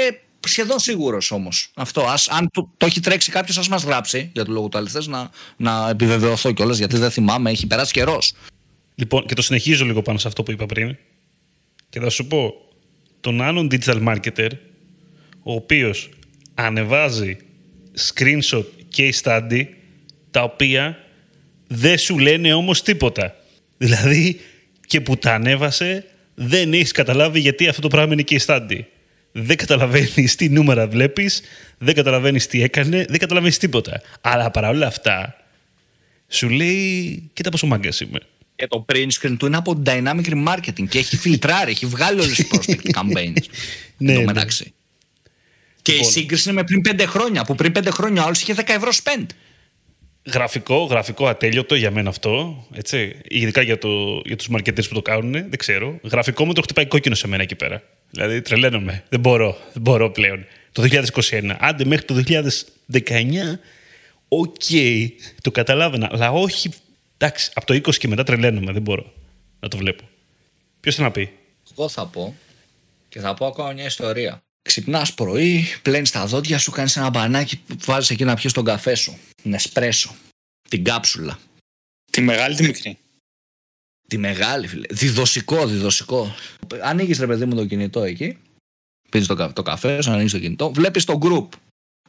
[0.48, 1.72] σχεδόν σίγουρος όμως.
[1.74, 2.02] Αυτό.
[2.02, 5.02] Ας, αν το, το έχει τρέξει κάποιος, ας μας γράψει για το λόγο του αληθέ
[5.06, 8.34] να, να επιβεβαιωθώ κιόλας, γιατί δεν θυμάμαι, έχει περάσει καιρός.
[8.96, 10.98] Λοιπόν, και το συνεχίζω λίγο πάνω σε αυτό που είπα πριν.
[11.90, 12.54] Και θα σου πω,
[13.20, 14.50] τον άλλον digital marketer,
[15.44, 16.10] ο οποίος
[16.54, 17.38] ανεβάζει
[17.98, 19.66] screenshot case study,
[20.32, 21.03] τα οποία
[21.76, 23.36] δεν σου λένε όμως τίποτα.
[23.78, 24.40] Δηλαδή,
[24.88, 26.06] και που τα ανέβασε,
[26.36, 28.80] δεν έχεις καταλάβει γιατί αυτό το πράγμα είναι case study.
[29.32, 31.42] Δεν καταλαβαίνεις τι νούμερα βλέπεις,
[31.78, 34.02] δεν καταλαβαίνεις τι έκανε, δεν καταλαβαίνεις τίποτα.
[34.22, 35.36] Αλλά παρόλα αυτά,
[36.28, 38.20] σου λέει, κοίτα πόσο μάγκας είμαι.
[38.56, 42.36] Και το print screen του είναι από dynamic remarketing και έχει φιλτράρει, έχει βγάλει όλες
[42.36, 43.46] τις prospect campaigns.
[43.98, 44.24] Ναι, Εν τω ναι.
[44.26, 44.74] μεταξύ.
[45.82, 46.12] Και η Λοιπόν.
[46.12, 48.90] σύγκριση είναι με πριν 5 χρόνια, που πριν 5 χρόνια ο άλλος είχε 10 ευρώ
[49.04, 49.26] spend.
[50.26, 52.66] Γραφικό, γραφικό ατέλειωτο για μένα αυτό.
[52.74, 53.16] Έτσι.
[53.28, 56.00] Ειδικά για, το, για τους marketers που το κάνουν, δεν ξέρω.
[56.04, 57.84] Γραφικό μου το χτυπάει κόκκινο σε μένα εκεί πέρα.
[58.10, 59.04] Δηλαδή τρελαίνομαι.
[59.10, 60.46] Δεν μπορώ, δεν μπορώ πλέον.
[60.72, 60.84] Το
[61.22, 61.56] 2021.
[61.60, 63.04] Άντε μέχρι το 2019,
[64.28, 64.62] οκ,
[65.42, 66.10] το καταλάβαινα.
[66.12, 66.70] Αλλά όχι,
[67.18, 68.72] εντάξει, από το 20 και μετά τρελαίνομαι.
[68.72, 69.14] Δεν μπορώ
[69.60, 70.04] να το βλέπω.
[70.80, 71.32] Ποιος θέλει να πει;
[71.72, 72.36] Εγώ θα πω
[73.10, 74.44] και θα πω ακόμα μια ιστορία.
[74.74, 78.66] Ξυπνάς πρωί, πλένεις τα δόντια σου, κάνεις ένα μπανάκι που βάζεις εκεί να πιεις τον
[78.66, 79.18] καφέ σου.
[79.44, 80.16] Νεσπρέσο.
[80.70, 81.40] Την κάψουλα.
[82.12, 82.98] Τη μεγάλη τη μικρή.
[84.08, 84.86] Τη μεγάλη, φίλε.
[84.90, 86.36] Διδοσικό, διδοσικό.
[86.82, 88.38] Ανοίγεις ρε παιδί μου το κινητό εκεί.
[89.10, 90.72] Πίνεις το, κα- το καφέ σου, ανοίγεις το κινητό.
[90.72, 91.48] Βλέπεις το group.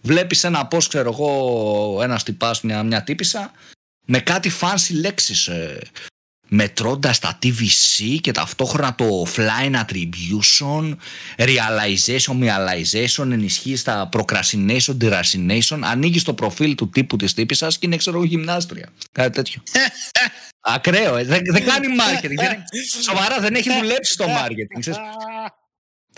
[0.01, 3.53] Βλέπεις ένα πώς, ξέρω εγώ, ένας τυπάς, μια, μια τύπησα
[4.07, 5.47] με κάτι fancy λέξεις.
[5.47, 5.81] Ε,
[6.49, 10.97] μετρώντας τα TVC και ταυτόχρονα το offline attribution,
[11.37, 17.97] realization, realization, ενισχύεις τα procrastination, deracination, ανοίγεις το προφίλ του τύπου της τύπησα και είναι,
[17.97, 18.89] ξέρω εγώ, γυμνάστρια.
[19.13, 19.63] Κάτι τέτοιο.
[20.67, 21.25] Ακραίο, ε.
[21.25, 22.35] δεν, δεν κάνει marketing.
[22.37, 22.63] δεν-
[23.03, 24.81] σοβαρά δεν έχει δουλέψει στο marketing.
[24.81, 25.01] ξέρεις.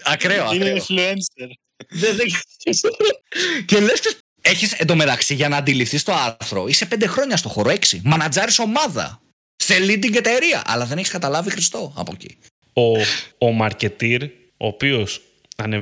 [0.02, 0.76] Ακραίο, Είναι ακραίο.
[0.88, 1.48] influencer.
[1.88, 2.26] Δεν- δεν-
[3.66, 4.00] και λες,
[4.40, 8.00] έχεις εντωμεταξύ για να αντιληφθείς το άρθρο, είσαι πέντε χρόνια στο χώρο, έξι.
[8.04, 9.20] Μανατζάρεις ομάδα.
[9.66, 10.62] Σε leading εταιρεία.
[10.66, 12.37] Αλλά δεν έχεις καταλάβει Χριστό από εκεί.
[12.72, 12.92] ο,
[13.46, 15.20] ο marketeer, ο οποίος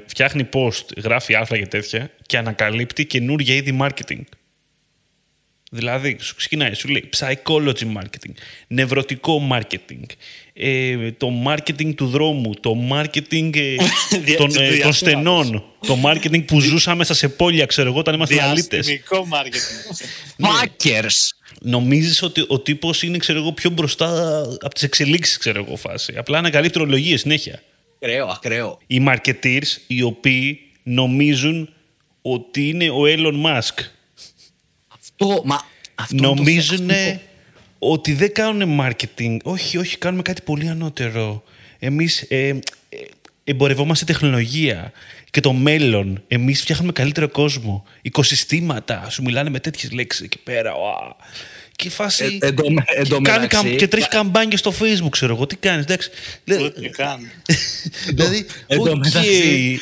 [0.06, 4.20] φτιάχνει post, γράφει άρθρα και τέτοια και ανακαλύπτει καινούργια είδη marketing.
[5.76, 8.32] Δηλαδή, σου ξεκινάει, σου λέει psychology marketing,
[8.66, 10.02] νευρωτικό marketing,
[10.52, 13.76] ε, το marketing του δρόμου, το marketing ε,
[14.24, 14.96] Δια- των, του ε, των διαστήματος.
[14.96, 18.86] στενών, το marketing που ζούσαμε μέσα σε πόλια, ξέρω εγώ, όταν ήμασταν αλήτες.
[18.86, 20.46] Διαστημικό marketing.
[20.46, 21.14] Fuckers.
[21.60, 26.12] Νομίζεις ότι ο τύπος είναι, ξέρω εγώ, πιο μπροστά από τις εξελίξεις, ξέρω εγώ, φάση.
[26.16, 27.62] Απλά ανακαλύπτει ορολογίες συνέχεια.
[28.02, 28.78] Ακραίο, ακραίο.
[28.86, 31.68] οι marketeers οι οποίοι νομίζουν
[32.22, 33.84] ότι είναι ο Elon Musk.
[35.18, 35.60] Αυτό, μα,
[35.94, 37.20] αυτό είναι το Νομίζουν θέμα.
[37.78, 39.36] ότι δεν κάνουν marketing.
[39.42, 41.44] Όχι, όχι, κάνουμε κάτι πολύ ανώτερο.
[41.78, 42.58] Εμείς ε, ε,
[43.44, 44.92] εμπορευόμαστε τεχνολογία
[45.30, 46.22] και το μέλλον.
[46.28, 47.84] Εμείς φτιάχνουμε καλύτερο κόσμο.
[48.02, 49.06] Οικοσυστήματα.
[49.10, 50.70] Σου μιλάνε με τέτοιες λέξεις εκεί πέρα.
[50.74, 51.16] Ουα.
[51.76, 52.38] Και η φάση...
[52.40, 55.34] Ε, εν τω με- εν τω κάνει μεταξύ- καμ- και τρέχει καμπάνια στο facebook, ξέρω
[55.34, 55.46] εγώ.
[55.46, 56.10] Τι κάνεις, εντάξει.
[56.44, 57.30] Λέ- Ούτε καν.
[58.14, 58.96] δηλαδή, εν τω οκ.
[58.96, 59.78] μεταξύ-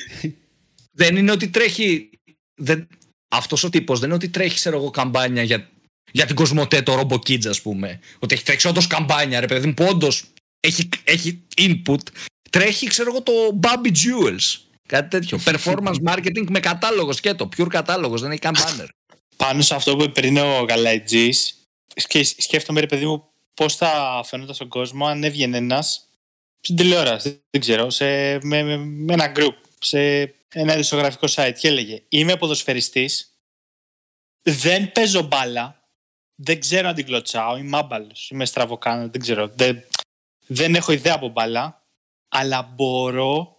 [0.92, 2.10] Δεν είναι ότι τρέχει.
[2.54, 2.88] Δεν,
[3.32, 5.68] αυτός ο τύπος δεν είναι ότι τρέχει, ξέρω εγώ, καμπάνια για,
[6.12, 8.00] για την Κοσμοτέ, το Robo Kids, ας πούμε.
[8.18, 10.24] Ότι έχει τρέξει όντως καμπάνια, ρε παιδί μου, που όντως
[10.60, 12.00] έχει, έχει input.
[12.50, 14.60] Τρέχει, ξέρω εγώ, το Bobby Jewels.
[14.88, 15.40] Κάτι τέτοιο.
[15.44, 17.48] Performance marketing με κατάλογο σκέτο.
[17.56, 18.88] Pure κατάλογος, δεν έχει καν banner.
[19.36, 21.54] Πάνω σε αυτό που είπε πριν ο Γαλαϊτζής,
[21.96, 26.06] σκε- σκέφτομαι ρε παιδί μου πώς θα φαινόταν στον κόσμο αν έβγαινε ένας
[26.60, 28.04] στην τηλεόραση, δεν ξέρω, σε,
[28.44, 33.36] με, με, με ένα group, σε ένα ειδησιογραφικό site και έλεγε Είμαι ποδοσφαιριστής,
[34.42, 35.88] δεν παίζω μπάλα,
[36.34, 39.84] δεν ξέρω αν την κλωτσάω, είμαι άμπαλος, είμαι στραβοκάνω, δεν ξέρω, δεν,
[40.46, 41.86] δεν έχω ιδέα από μπάλα,
[42.28, 43.56] αλλά μπορώ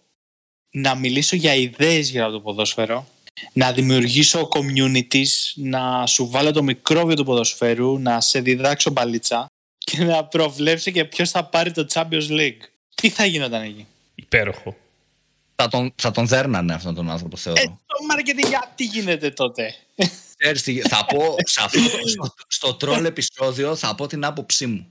[0.70, 3.06] να μιλήσω για ιδέες γύρω από το ποδόσφαιρο
[3.52, 9.46] να δημιουργήσω communities, να σου βάλω το μικρόβιο του ποδοσφαίρου, να σε διδάξω μπαλίτσα
[9.78, 12.60] και να προβλέψω και ποιος θα πάρει το Champions League.
[12.94, 14.76] Τι θα γινόταν εκεί; Υπέροχο.
[15.54, 17.60] Θα, τον, θα τον δέρνανε αυτόν τον άνθρωπο, θεωρώ.
[17.60, 19.74] Ε, το marketing γιατί γίνεται τότε;
[20.36, 24.66] Ξέρεις τι, θα πω σε αυτό το, στο, στο τρόλ επεισόδιο θα πω την άποψή
[24.66, 24.86] μου.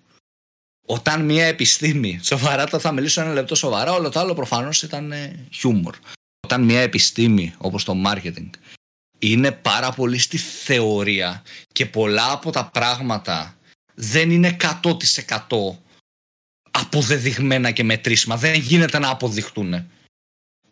[0.86, 5.12] Όταν μια επιστήμη, σοβαρά το θα μιλήσω ένα λεπτό σοβαρά, όλο το άλλο προφανώς ήταν
[5.12, 5.96] ε, χιούμορ.
[6.40, 8.50] Όταν μια επιστήμη όπως το marketing
[9.20, 13.58] είναι πάρα πολύ στη θεωρία και πολλά από τα πράγματα
[13.94, 15.78] δεν είναι 100%
[16.72, 18.38] αποδεδειγμένα και μετρήσιμα.
[18.38, 19.90] Δεν γίνεται να αποδειχτούν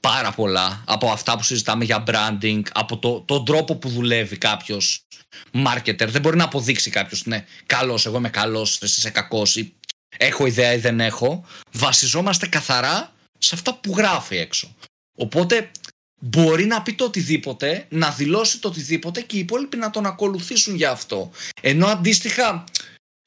[0.02, 5.06] πάρα πολλά από αυτά που συζητάμε για branding, από το, τον τρόπο που δουλεύει κάποιος
[5.54, 6.08] marketer.
[6.08, 9.74] Δεν μπορεί να αποδείξει κάποιος, ναι, καλός, εγώ είμαι καλός, εσύ είσαι κακός, ή
[10.18, 11.46] έχω ιδέα ή δεν έχω.
[11.72, 14.76] Βασιζόμαστε καθαρά σε αυτά που γράφει έξω.
[15.18, 15.72] Οπότε
[16.20, 20.76] μπορεί να πει το οτιδήποτε, να δηλώσει το οτιδήποτε και οι υπόλοιποι να τον ακολουθήσουν
[20.76, 21.32] για αυτό.
[21.62, 22.64] Ενώ αντίστοιχα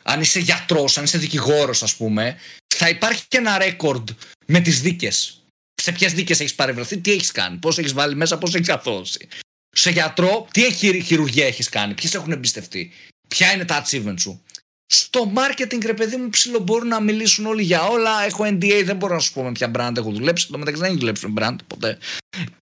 [0.02, 2.36] αν είσαι γιατρός, αν είσαι δικηγόρος, ας πούμε,
[2.74, 4.08] θα υπάρχει και ένα ρέκορντ
[4.46, 5.43] με τις δίκες.
[5.84, 9.28] Σε ποιες δίκες έχεις παρευρεθεί, τι έχεις κάνει, πώς έχεις βάλει μέσα, πώς έχεις καθώσει.
[9.70, 12.90] Σε γιατρό, τι έχει, χειρουργία έχεις κάνει, ποιες έχουν εμπιστευτεί,
[13.28, 14.42] ποια είναι τα achievements σου.
[14.86, 18.24] Στο marketing, ρε παιδί μου, ψηλό μπορούν να μιλήσουν όλοι για όλα.
[18.24, 20.48] Έχω NDA, δεν μπορώ να σου πω με ποια brand έχω δουλέψει.
[20.48, 21.98] Το μεταξύ δεν έχει δουλέψει με brand ποτέ.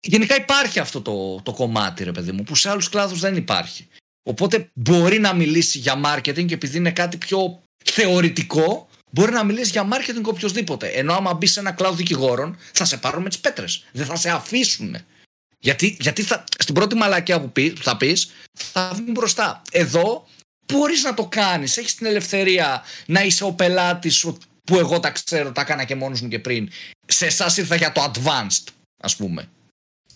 [0.01, 3.87] Γενικά υπάρχει αυτό το, το κομμάτι, ρε παιδί μου, που σε άλλους κλάδους δεν υπάρχει.
[4.23, 9.71] Οπότε μπορεί να μιλήσει για marketing και επειδή είναι κάτι πιο θεωρητικό, μπορεί να μιλήσεις
[9.71, 10.87] για marketing οποιοδήποτε.
[10.87, 13.85] Ενώ άμα μπεις σε ένα κλάδο δικηγόρων, θα σε πάρουν με τις πέτρες.
[13.93, 14.97] Δεν θα σε αφήσουν.
[15.59, 18.31] Γιατί, γιατί θα, στην πρώτη μαλακιά που πει, θα πεις,
[18.73, 19.63] θα βγουν μπροστά.
[19.71, 20.27] Εδώ
[20.73, 21.77] μπορείς να το κάνεις.
[21.77, 24.27] Έχεις την ελευθερία να είσαι ο πελάτης
[24.65, 26.71] που εγώ τα ξέρω, τα έκανα και μόνος μου και πριν.
[27.07, 28.73] Σε εσάς ήρθα για το advanced,
[29.03, 29.49] ας πούμε.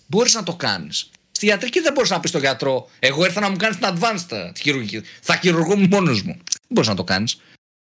[0.06, 1.10] Μπορείς να το κάνεις.
[1.30, 4.52] Στη ιατρική δεν μπορείς να πεις στον γιατρό, Εγώ ήρθα να μου κάνεις την advanced
[4.60, 5.02] χειρουργική.
[5.20, 6.32] Θα χειρουργώ μόνος μου.
[6.32, 7.40] Δεν μπορείς να το κάνεις.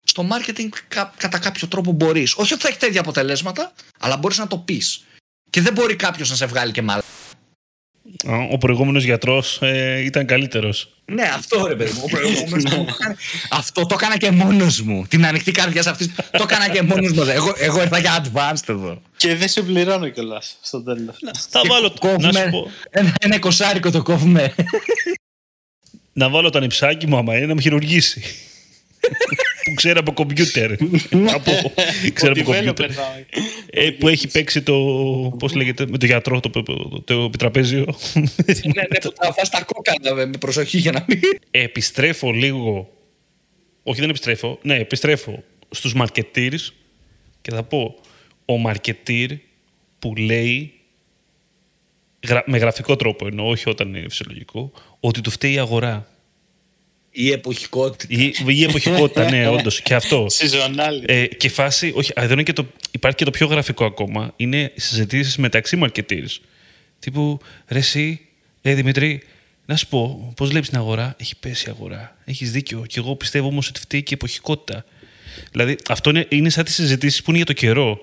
[0.09, 2.33] Στο marketing κα, κατά κάποιο τρόπο μπορείς.
[2.37, 5.03] Όχι ότι θα έχει τέτοια αποτελέσματα, αλλά μπορείς να το πεις.
[5.49, 7.03] Και δεν μπορεί κάποιος να σε βγάλει και μάλλον.
[8.51, 10.89] Ο προηγούμενος γιατρός ε, ήταν καλύτερος.
[11.05, 12.01] Ναι, αυτό ρε παιδί μου.
[12.03, 12.73] Ο προηγούμενος
[13.49, 15.05] αυτό το έκανα και μόνος μου.
[15.07, 16.09] Την ανοιχτή καρδιά σε αυτής.
[16.31, 17.21] το έκανα και μόνος μου.
[17.21, 19.01] Εγώ, εγώ ήρθα για advanced εδώ.
[19.17, 21.15] Και δεν σε πληρώνω κιόλας στο τέλος.
[21.49, 22.15] Θα βάλω το.
[22.19, 22.71] Να σου πω.
[22.89, 24.55] Ένα, ένα εικοσάρικο το κόβουμε.
[26.13, 28.46] να βάλω το ανιψάκι μου άμα είναι να μου χειρουργήσει
[29.63, 30.71] που ξέρει από κομπιούτερ.
[31.33, 31.51] από,
[32.13, 32.89] ξέρει από κομπιούτερ.
[33.69, 34.75] ε, που έχει παίξει το.
[35.39, 37.85] Πώς λέγεται, με το γιατρό το, το, το, το επιτραπέζιο.
[38.13, 41.19] ναι, ναι, που θα φας τα κόκκαλα με προσοχή για να μην.
[41.51, 42.89] Επιστρέφω λίγο.
[43.83, 44.59] Όχι, δεν επιστρέφω.
[44.61, 46.71] Ναι, επιστρέφω στους marketeers
[47.41, 47.95] και θα πω
[48.45, 49.37] ο marketeer
[49.99, 50.71] που λέει
[52.45, 56.07] με γραφικό τρόπο εννοώ, όχι όταν είναι φυσιολογικό, ότι του φταίει η αγορά.
[57.19, 58.05] Η εποχικότητα.
[58.09, 59.81] Η, η εποχικότητα, ναι, όντως.
[59.81, 60.25] Και αυτό.
[60.29, 61.03] Συζωνάλι.
[61.05, 64.33] Ε, και φάση, όχι, εδώ είναι και το, υπάρχει και το πιο γραφικό ακόμα.
[64.35, 66.37] Είναι συζητήσεις μεταξύ marketeers.
[66.99, 68.19] Τύπου, ρε, εσύ,
[68.61, 69.23] ε, Δημήτρη,
[69.65, 72.17] να σου πω, πώς βλέπεις την αγορά; Έχει πέσει η αγορά.
[72.25, 72.85] Έχεις δίκιο.
[72.87, 74.85] Και εγώ πιστεύω όμως ότι φταίει και η εποχικότητα.
[75.51, 77.99] Δηλαδή, αυτό είναι, είναι σαν τις συζητήσεις που είναι για το καιρό.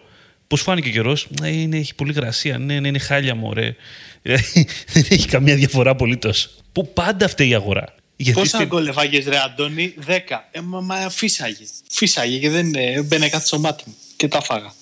[0.47, 2.59] Πώς φάνηκε ο καιρός, ε, είναι, έχει πολύ γρασία.
[2.59, 3.75] Ναι, ναι, είναι χάλια μου, ωραία.
[4.93, 6.51] δεν έχει καμία διαφορά απολύτως.
[6.73, 7.95] Που πάντα φταίει η αγορά.
[8.17, 8.69] Γιατί Πόσα στην...
[8.69, 10.19] γκολ έφαγες, Ρε Αντώνη, 10.
[10.51, 11.65] Ε, μα, μα φύσαγε.
[11.91, 13.97] Φύσαγε και δεν ε, μπαίνε κάτι στο μάτι μου.
[14.17, 14.73] Και τα φάγα.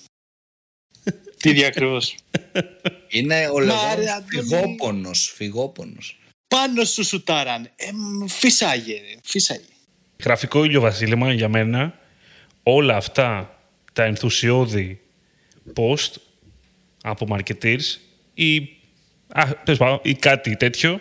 [1.41, 1.97] Τι διακριβώ.
[3.07, 5.33] Είναι ο λεγόμενο φυγόπονος.
[5.35, 6.17] Φυγόπονος.
[6.47, 7.69] Πάνω σου σουτάραν.
[7.75, 7.89] Ε,
[8.27, 9.63] φύσαγε, φύσαγε.
[10.23, 11.99] Γραφικό ηλιοβασίλεμα για μένα.
[12.63, 13.59] Όλα αυτά
[13.93, 15.01] τα ενθουσιώδη
[15.75, 16.11] post
[17.03, 17.97] από marketers
[18.33, 18.57] ή,
[19.27, 20.99] α, ή κάτι τέτοιο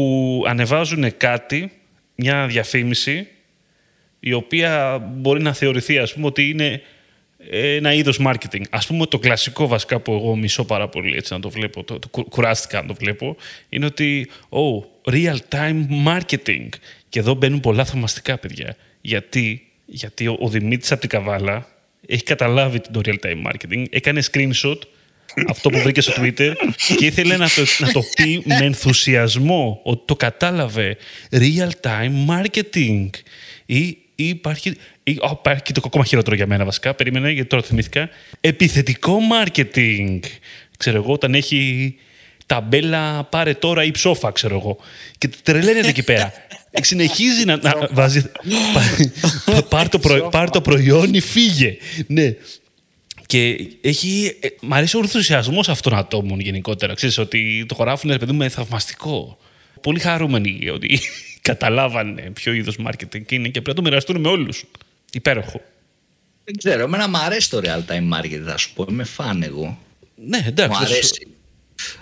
[0.00, 1.72] που ανεβάζουν κάτι,
[2.14, 3.28] μια διαφήμιση,
[4.20, 6.82] η οποία μπορεί να θεωρηθεί, ας πούμε, ότι είναι
[7.50, 8.62] ένα είδος marketing.
[8.70, 11.98] Ας πούμε, το κλασικό βασικά που εγώ μισώ πάρα πολύ, έτσι να το βλέπω, το,
[11.98, 13.36] το κουράστηκα να το βλέπω,
[13.68, 16.68] είναι ότι, oh, real-time marketing.
[17.08, 18.76] Και εδώ μπαίνουν πολλά θαυμαστικά, παιδιά.
[19.00, 21.68] Γιατί, γιατί ο, ο Δημήτρης από την Καβάλα
[22.06, 24.78] έχει καταλάβει το real-time marketing, έκανε screenshot
[25.48, 26.52] αυτό που βρήκε στο Twitter
[26.96, 30.96] και ήθελε να το, να το πει με ενθουσιασμό ότι το κατάλαβε.
[31.30, 33.08] Real time marketing.
[33.66, 36.94] Ή, ή υπάρχει, ή, oh, υπάρχει και το ακόμα χειρότερο για μένα βασικά.
[36.94, 38.08] Περίμενε γιατί τώρα θυμήθηκα.
[38.40, 40.18] Επιθετικό marketing.
[40.76, 41.94] Ξέρω εγώ όταν έχει
[42.46, 44.76] ταμπέλα πάρε τώρα ή ψόφα ξέρω εγώ.
[45.18, 46.32] Και τρελαίνεται εκεί πέρα.
[46.80, 48.30] Συνεχίζει να, να βάζει
[49.68, 49.98] πάρ το,
[50.30, 51.76] πάρ το προϊόν ή φύγε.
[52.06, 52.34] Ναι
[53.30, 56.94] και έχει, ε, μ' αρέσει ο ενθουσιασμός αυτών των ατόμων γενικότερα.
[56.94, 59.38] Ξέρεις ότι το χωράφουν, παιδί μου, θαυμαστικό.
[59.80, 61.00] Πολύ χαρούμενοι ότι
[61.50, 64.64] καταλάβανε ποιο είδος marketing είναι και πρέπει να το μοιραστούν με όλους.
[65.12, 65.60] Υπέροχο.
[66.44, 68.86] Δεν ξέρω, εμένα μου αρέσει το real time marketing, θα σου πω.
[68.90, 69.78] Είμαι φαν εγώ.
[70.14, 70.78] Ναι, εντάξει.
[70.78, 71.26] Μου αρέσει.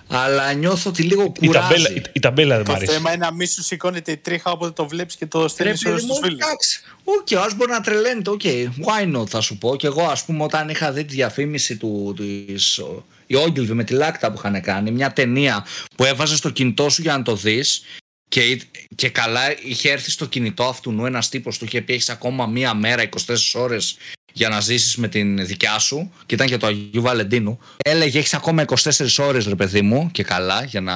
[0.09, 1.47] Αλλά νιώθω ότι λίγο κουράζει.
[1.47, 2.87] Η ταμπέλα, η, η ταμπέλα δεν μου αρέσει.
[2.87, 5.81] Το θέμα είναι να μην σου σηκώνεται η τρίχα όποτε το βλέπεις και το στέλνεις
[5.81, 6.39] σε όλους τους φίλους.
[6.41, 6.81] Εντάξει.
[7.05, 8.31] Ok, okay, μπορεί να τρελαίνεται.
[8.31, 8.65] Ok, okay.
[8.65, 9.77] why not θα σου πω.
[9.77, 12.15] Και εγώ, ας πούμε, όταν είχα δει τη διαφήμιση του.
[12.17, 12.81] Της,
[13.27, 15.67] η Ogilvy με τη Λάκτα που είχαν κάνει, μια ταινία
[15.97, 17.83] που έβαζε στο κινητό σου για να το δεις.
[18.29, 18.61] Και,
[18.95, 22.75] και καλά είχε έρθει στο κινητό αυτουνού ένας τύπος του είχε πει: Έχεις ακόμα μία
[22.75, 23.97] μέρα, 24 ώρες
[24.33, 26.13] για να ζήσεις με την δικιά σου.
[26.27, 27.59] Και ήταν και το Αγίου Βαλεντίνου.
[27.85, 30.95] Έλεγε: Έχεις ακόμα 24 ώρες, ρε παιδί μου, και καλά, για να.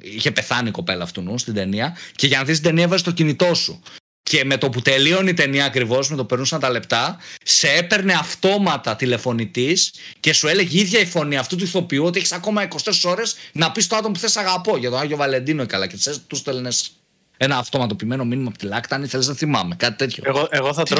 [0.00, 1.96] Είχε πεθάνει η κοπέλα αυτουνού στην ταινία.
[2.14, 3.82] Και για να δεις την ταινία, έβαζε το κινητό σου.
[4.22, 7.68] Και με το που τελείωνε η ταινία ακριβώς, με το που περνούσαν τα λεπτά, σε
[7.68, 12.32] έπαιρνε αυτόματα τηλεφωνητής και σου έλεγε η ίδια η φωνή αυτού του ηθοποιού ότι έχεις
[12.32, 14.76] ακόμα 24 ώρες να πεις το άτομο που θες αγαπώ.
[14.76, 15.86] Για τον Άγιο Βαλεντίνο καλά.
[15.86, 16.90] Και τους στέλνες
[17.36, 20.22] Ένα αυτοματοποιημένο μήνυμα από τη Λάκτανη, θέλει να θυμάμαι, κάτι τέτοιο.
[20.26, 20.94] Εγώ, εγώ θα Τι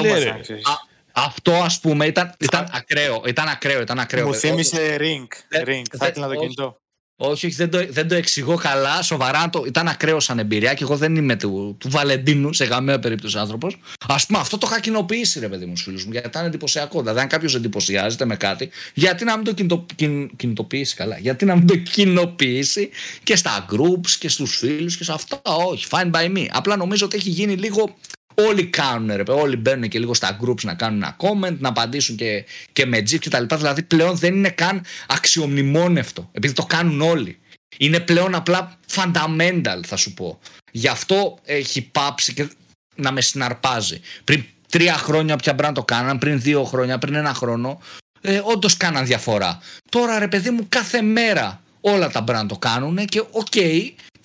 [1.16, 1.52] λέει, τρόμαζα.
[1.52, 1.52] ρε; ξέρεις.
[1.52, 3.22] Α, αυτό ας πούμε ήταν, ήταν ακραίο.
[3.26, 4.26] Ήταν ακραίο, ήταν ακραίο.
[4.26, 5.26] Μου Ε, θύμισε ring.
[5.48, 5.82] δεν- ring.
[5.90, 6.40] Θα δεν- ήθελα το όχι.
[6.40, 6.80] κινητό.
[7.18, 9.02] Όχι, όχι, δεν το, δεν το εξηγώ καλά.
[9.02, 12.98] Σοβαρά το, ήταν ακραίο σαν εμπειρία και εγώ δεν είμαι του, του Βαλεντίνου σε καμία
[12.98, 13.78] περίπτωση άνθρωπος.
[14.06, 17.00] Α πούμε, αυτό το είχα κοινοποιήσει, ρε παιδί μου, στους φίλους μου, γιατί ήταν εντυπωσιακό.
[17.00, 21.44] Δηλαδή, αν κάποιος εντυπωσιάζεται με κάτι, γιατί να μην το κινητο, κιν- κινητοποιήσει καλά; Γιατί
[21.44, 22.90] να μην το κοινοποιήσει
[23.22, 26.46] και στα groups και στους φίλους και σε αυτά; Όχι, fine by me.
[26.52, 27.96] Απλά νομίζω ότι έχει γίνει λίγο.
[28.38, 31.68] Όλοι κάνουν, ρε, παιδί, όλοι μπαίνουν και λίγο στα groups να κάνουν ένα comment, να
[31.68, 33.56] απαντήσουν και, και με GIF και τα λοιπά.
[33.56, 37.38] Δηλαδή πλέον δεν είναι καν αξιομνημόνευτο, επειδή το κάνουν όλοι.
[37.78, 40.38] Είναι πλέον απλά fundamental, θα σου πω.
[40.72, 42.48] Γι' αυτό έχει πάψει και
[42.94, 44.00] να με συναρπάζει.
[44.24, 47.80] Πριν τρία χρόνια πια πρέπει να το κάναν, πριν δύο χρόνια, πριν ένα χρόνο,
[48.20, 49.58] ε, όντως κάναν διαφορά.
[49.90, 53.54] Τώρα ρε παιδί μου, κάθε μέρα όλα τα brand το κάνουν και οκ,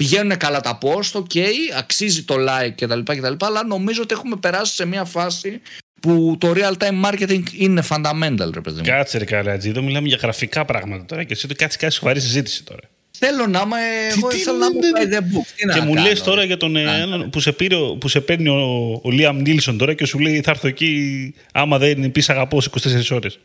[0.04, 1.32] πηγαίνουν καλά τα post, ok,
[1.78, 3.34] αξίζει το like κτλ, κτλ.
[3.46, 5.62] Αλλά νομίζω ότι έχουμε περάσει σε μια φάση
[6.02, 8.84] που το real time marketing είναι fundamental, ρε παιδί μου.
[8.84, 12.20] Κάτσε ρε Καλατζή, εδώ μιλάμε για γραφικά πράγματα τώρα και εσύ το κάτσε κάτι σοβαρή
[12.20, 12.82] συζήτηση τώρα.
[13.24, 13.78] Θέλω να είμαι.
[14.18, 15.46] Εγώ τι θέλω να είμαι λένε, by the book.
[15.56, 17.76] Τι να και μου κάνω, λες ρε; τώρα για τον ε, έναν που σε, πήρε,
[17.76, 21.34] ο- που σε παίρνει ο, ο Λίαμ Νίλσον τώρα και σου λέει θα έρθω εκεί
[21.54, 23.40] άμα δεν πει αγαπώ σε 24 ώρες.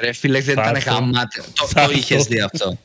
[0.00, 0.92] Ρε φίλε, δεν Θα ήταν έρθω.
[0.92, 1.44] γαμάτιο.
[1.54, 2.24] Το, Θα το είχες έρθω.
[2.24, 2.78] δει αυτό.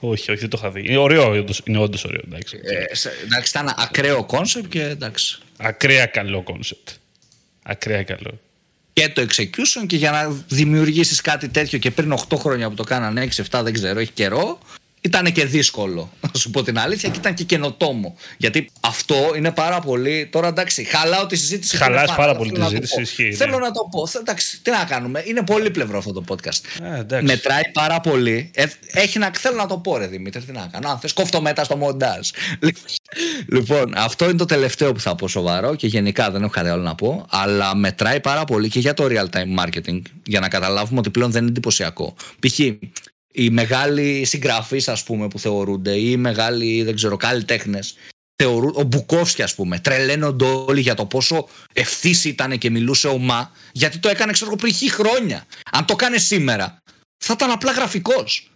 [0.00, 0.84] όχι, όχι, δεν το είχα δει.
[0.86, 2.20] Είναι ωραίο, όντως, είναι όντως ωραίο.
[2.26, 2.60] Εντάξει.
[2.90, 5.38] Ε, σε- εντάξει, ήταν ακραίο κόνσεπτ και εντάξει.
[5.56, 6.88] Ακραία καλό κόνσεπτ.
[7.62, 8.40] Ακραία καλό.
[8.92, 12.84] Και το execution και για να δημιουργήσεις κάτι τέτοιο και πριν 8 χρόνια που το
[12.84, 14.58] κάνανε 6-7 δεν ξέρω, έχει καιρό,
[15.04, 18.16] ήταν και δύσκολο, να σου πω την αλήθεια, και ήταν και καινοτόμο.
[18.36, 20.28] Γιατί αυτό είναι πάρα πολύ.
[20.32, 21.76] Τώρα εντάξει, χαλάω τη συζήτηση.
[21.76, 23.00] Χαλάς είναι φάνα, πάρα αλλά πολύ θέλω τη να το συζήτηση, πω.
[23.22, 23.34] ισχύει, ναι.
[23.46, 24.06] Θέλω να το πω.
[24.06, 25.22] Θε- Εντάξει, τι να κάνουμε.
[25.26, 26.84] Είναι πολύ πλευρό αυτό το podcast.
[26.86, 27.24] Α, εντάξει.
[27.26, 28.50] Μετράει πάρα πολύ.
[28.54, 30.88] Ε, έχει να, θέλω να το πω, ρε Δημήτρη, τι να κάνω.
[30.88, 32.28] Αν θες, κόφτω μετά στο μοντάζ.
[33.48, 36.82] λοιπόν, αυτό είναι το τελευταίο που θα πω σοβαρό και γενικά δεν έχω κάτι άλλο
[36.82, 37.26] να πω.
[37.30, 41.30] Αλλά μετράει πάρα πολύ και για το real time marketing για να καταλάβουμε ότι πλέον
[41.30, 42.14] δεν είναι εντυπωσιακό.
[42.40, 42.58] Π.χ.
[43.36, 47.94] οι μεγάλοι συγγραφείς, ας πούμε, που θεωρούνται ή οι μεγάλοι, δεν ξέρω, καλλιτέχνες.
[48.74, 53.98] Ο Μπουκόφσκι, ας πούμε, τρελαίνονται όλοι για το πόσο ευθύς ήταν και μιλούσε ομά, γιατί
[53.98, 55.46] το έκανε, ξέρω εγώ, πριν χι χρόνια.
[55.72, 56.78] Αν το έκανε σήμερα,
[57.24, 58.50] θα ήταν απλά γραφικός.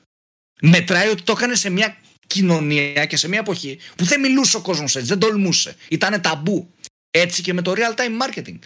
[0.60, 4.60] Μετράει ότι το έκανε σε μια κοινωνία και σε μια εποχή που δεν μιλούσε ο
[4.60, 5.76] κόσμος έτσι, δεν τολμούσε.
[5.88, 6.74] Ήταν ταμπού.
[7.10, 8.58] Έτσι και με το real time marketing.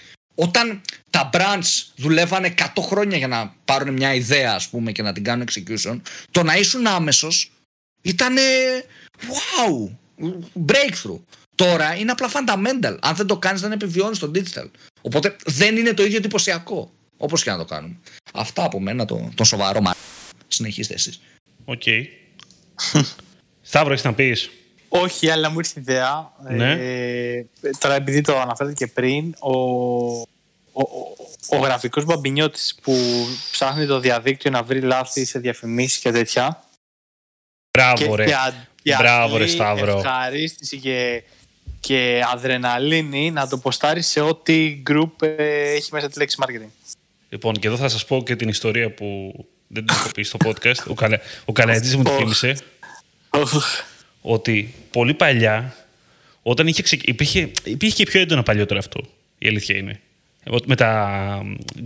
[0.42, 5.12] Όταν τα brands δουλεύανε 100 χρόνια για να πάρουν μια ιδέα, ας πούμε, και να
[5.12, 6.00] την κάνουν execution,
[6.30, 7.52] το να ήσουν άμεσος
[8.02, 8.36] ήταν.
[9.20, 9.96] Wow!
[10.66, 11.20] Breakthrough.
[11.54, 12.96] Τώρα είναι απλά fundamental.
[13.00, 14.66] Αν δεν το κάνεις, δεν επιβιώνεις στο digital.
[15.02, 16.90] Οπότε δεν είναι το ίδιο εντυπωσιακό.
[17.16, 17.96] Όπως και να το κάνουμε.
[18.32, 19.94] Αυτά από μένα, το, το σοβαρό μα.
[20.48, 21.20] Συνεχίστε εσείς.
[21.64, 21.82] Οκ.
[23.62, 24.50] Σταύρο, έχεις να πεις;
[24.88, 26.32] Όχι, αλλά μου ήρθε ιδέα.
[26.50, 26.72] Ναι.
[26.72, 27.46] Ε,
[27.78, 29.52] τώρα, επειδή το αναφέρατε και πριν, ο,
[30.72, 31.16] ο, ο,
[31.48, 36.64] ο γραφικός Μπαμπινιώτης που ψάχνει το διαδίκτυο να βρει λάθη σε διαφημίσεις και τέτοια.
[37.78, 38.24] Μπράβο, και, ρε.
[38.24, 39.98] και, α- και Μπράβο, ρε, απλή Σταύρο.
[39.98, 41.22] ευχαρίστηση και,
[41.80, 46.70] και αδρεναλίνη να το ποστάρει σε ό,τι group ε, έχει μέσα τη λέξη marketing.
[47.28, 49.34] Λοιπόν, και εδώ θα σας πω και την ιστορία που
[49.66, 50.84] δεν την έχω πει στο podcast.
[50.88, 51.20] Ο, Καλα...
[51.44, 52.16] ο Καλατζής μου τη Οχ.
[52.18, 52.56] θύμισε.
[54.20, 55.76] ότι πολύ παλιά,
[56.42, 57.10] όταν είχε ξεκι...
[57.10, 59.00] υπήρχε, υπήρχε και πιο έντονα παλιότερα αυτό.
[59.38, 60.00] Η αλήθεια είναι.
[60.46, 61.42] Ότι Με τα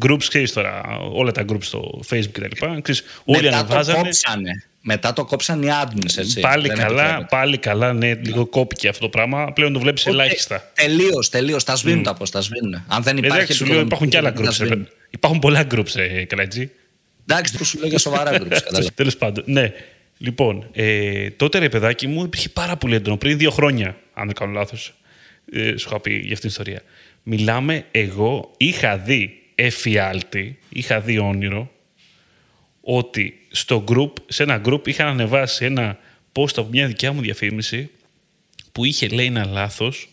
[0.07, 2.81] groups, ξέρεις τώρα, όλα τα groups στο Facebook κτλ.
[2.83, 3.99] Ξέρεις, Όλοι Μετά το ανεβάζανε.
[4.03, 4.51] κόψανε.
[4.81, 6.41] Μετά το κόψαν οι admins, έτσι.
[6.41, 7.27] Πάλι Δεν καλά, επιτρέπεται.
[7.31, 9.53] πάλι καλά, ναι, λίγο κόπηκε αυτό το πράγμα.
[9.53, 10.71] Πλέον το βλέπεις ελάχιστα.
[10.75, 11.65] Τελείως, τελείως.
[11.65, 12.85] Τα σβήνουν τα πώ τα σβήνουν.
[12.89, 13.37] Αν δεν υπάρχει.
[13.37, 14.69] Εντάξει, σου λέω, υπάρχουν και άλλα επικοδομητική, groups.
[14.69, 14.81] τα ρε.
[14.81, 14.89] σβήνουν.
[15.11, 16.71] Υπάρχουν πολλά groups, ρε, Καλατζή.
[17.27, 18.49] Εντάξει, σου λέω για σοβαρά groups.
[18.65, 18.91] κατάλαβα.
[18.95, 19.73] Τέλος πάντων, ναι.
[20.19, 23.17] Λοιπόν, ε, τότε ρε παιδάκι μου υπήρχε πάρα πολύ έντονο.
[23.17, 24.95] Πριν δύο χρόνια, αν δεν κάνω λάθος,
[25.53, 26.83] ε, σου είχα πει για αυτήν την ιστορία.
[27.29, 31.71] Μιλάμε, εγώ είχα δει εφιάλτη, είχα δει όνειρο,
[32.81, 35.99] ότι στο group, σε ένα group είχαν ανεβάσει ένα
[36.33, 37.91] post από μια δικιά μου διαφήμιση
[38.73, 40.09] που είχε λέει ένα λάθος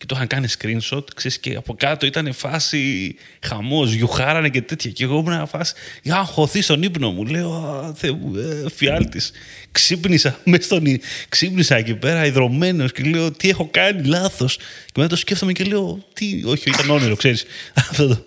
[0.00, 4.90] και το είχαν κάνει screenshot, ξέρεις, και από κάτω ήταν φάση χαμός, γιουχάρανε και τέτοια.
[4.90, 7.24] Και εγώ ήμουν φάση, για να χωθεί στον ύπνο μου.
[7.26, 9.32] Λέω, «Α, Θεέ μου, ε, φιάλτης.
[9.72, 14.56] Ξύπνησα, μες στον, ι- ξύπνησα εκεί πέρα, υδρωμένος και λέω, τι έχω κάνει λάθος.
[14.86, 17.44] Και μετά το σκέφτομαι και λέω, τι, όχι, ήταν όνειρο, ξέρεις.
[17.90, 18.24] Αυτό το...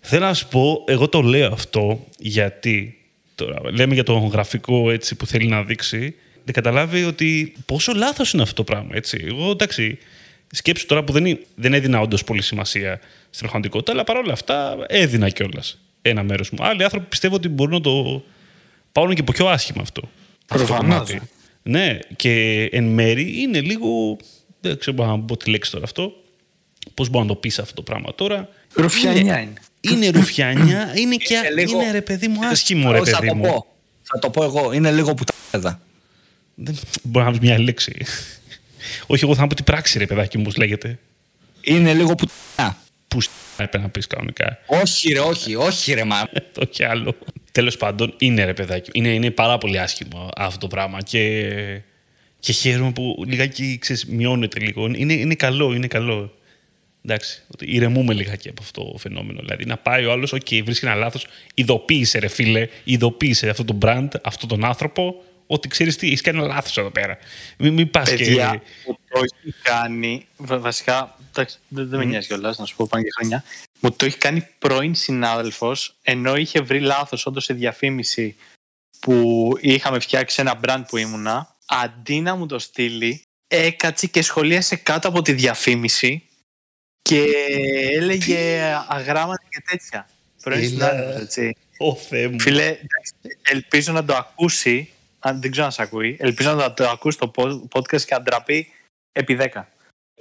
[0.00, 2.98] Θέλω να σου πω, εγώ το λέω αυτό γιατί
[3.34, 6.14] τώρα, λέμε για τον γραφικό έτσι, που θέλει να δείξει,
[6.44, 8.90] δεν καταλάβει ότι πόσο λάθος είναι αυτό το πράγμα.
[8.92, 9.24] Έτσι.
[9.28, 9.98] Εγώ εντάξει,
[10.52, 14.76] σκέψου τώρα που δεν, είναι- δεν έδινα όντως πολύ σημασία στην πραγματικότητα, αλλά παρόλα αυτά
[14.88, 16.58] έδινα κιόλας ένα μέρος μου.
[16.64, 18.24] Άλλοι άνθρωποι πιστεύω ότι μπορούν να το
[18.92, 20.02] πάρουν και από πιο άσχημα αυτό.
[20.48, 20.94] Αυτό το Προφανώς.
[20.94, 21.20] κομμάτι.
[21.62, 24.16] Ναι, και εν μέρη είναι λίγο
[24.60, 26.12] Δεν ξέρω μπορώ να πω τη λέξη τώρα αυτό.
[26.94, 28.48] Πώς μπορώ να το πεις αυτό το πράγμα τώρα.
[28.74, 29.52] Ρουφιανιά είναι.
[29.80, 31.34] Είναι ρουφιανιά, είναι και.
[31.34, 33.42] Είναι λίγο- Είναι ρε παιδί μου, άσχημο ρε Όχι, θα παιδί το μου.
[33.42, 33.66] πω.
[34.02, 34.72] Θα το πω εγώ.
[34.72, 35.80] Είναι λίγο που τα
[36.54, 38.04] Δεν μπορεί να πει μια λέξη.
[39.06, 40.98] Όχι, εγώ θα πω την πράξη, ρε παιδάκι μου, πώς λέγεται.
[41.60, 42.26] Είναι λίγο που
[43.08, 44.58] Που σ- έπρεπε να πεις κανονικά.
[44.66, 46.28] Όχι ρε, όχι, όχι ρε μα.
[46.54, 47.14] το και άλλο.
[47.52, 48.90] Τέλος πάντων, είναι ρε παιδάκι.
[48.92, 50.98] Είναι, είναι πάρα πολύ άσχημο αυτό το πράγμα.
[51.02, 51.50] Και,
[52.38, 54.86] και χαίρομαι που λιγάκι ξέρεις, μειώνεται λίγο.
[54.94, 56.34] Είναι, είναι καλό, είναι καλό.
[57.04, 59.38] Εντάξει, ότι ηρεμούμε λιγάκι από αυτό το φαινόμενο.
[59.40, 63.78] Δηλαδή να πάει ο άλλος, οκ, βρίσκει ένα λάθος, ειδοποίησε ρε φίλε, ειδοποίησε αυτό το
[63.82, 67.18] brand, αυτόν τον άνθρωπο, ότι ξέρεις τι, έχει κάνει ένα λάθος εδώ πέρα.
[67.58, 68.16] Μην, μην πας και.
[68.16, 70.26] Παιδιά, μου το έχει κάνει.
[70.36, 73.44] βα- Βασικά, εντάξει, δεν, δεν με νοιάζει κιόλας να σου πω πάνω και χρόνια.
[73.80, 78.36] Μου το έχει κάνει πρώην συνάδελφος, ενώ είχε βρει λάθος όντως σε διαφήμιση
[79.00, 81.56] που είχαμε φτιάξει ένα brand που ήμουνα.
[81.66, 86.22] Αντί να μου το στείλει, έκατσε και σχολίασε κάτω από τη διαφήμιση
[87.02, 87.24] και
[87.92, 90.08] έλεγε αγράμματα και τέτοια.
[90.42, 90.68] Πρώην Έλα.
[90.68, 91.56] συνάδελφος, έτσι.
[91.78, 92.40] Ω Θεέ μου.
[92.40, 94.90] Φίλε, εντάξει, ελπίζω να το ακούσει.
[95.22, 96.16] Αν δεν ξέρω αν σε ακούει.
[96.20, 98.66] Ελπίζω να το ακούσει το po- podcast και να ντραπεί
[99.12, 99.46] επί 10.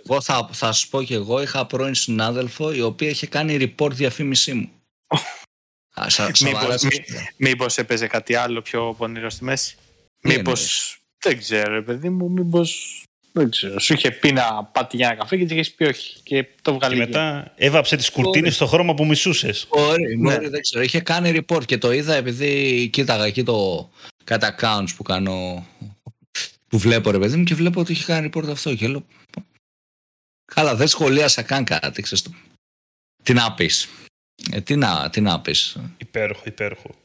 [0.05, 3.91] Εγώ θα, θα σου πω και εγώ, είχα πρώην συνάδελφο η οποία είχε κάνει report
[3.91, 4.69] διαφήμισή μου.
[6.01, 7.21] Α, σα- σοβαρά Μήπως, το μη, λέω.
[7.37, 9.75] μήπως έπαιζε κάτι άλλο πιο πονηρό στη μέση;
[10.21, 13.79] Τι Μήπως, δεν ξέρω ρε παιδί μου, μήπως, δεν ξέρω.
[13.79, 16.19] Σου είχε πει να πάτε για ένα καφέ και της είχες πει όχι.
[16.23, 16.93] Και το Και βγάλει.
[17.01, 17.09] εκεί.
[17.09, 19.67] μετά έβαψε τις κουρτίνες στο χρώμα που μισούσες.
[19.69, 20.33] Μπορεί, Ναι.
[20.35, 20.83] μπορεί, δεν ξέρω.
[20.83, 23.89] Είχε κάνει report και το είδα επειδή κοίταγα εκεί το
[24.29, 25.65] κατά accounts που κάνω
[26.67, 29.05] που βλέπω ρε παιδί μου και βλέπω ότι είχε κάνει report αυτό και λέω
[30.45, 32.31] καλά δεν σχολίασα καν κάτι ξέρεις το.
[33.23, 33.89] Τι να πεις
[34.51, 36.89] ε, τι, να, τι να πεις Υπέροχο, υπέροχο.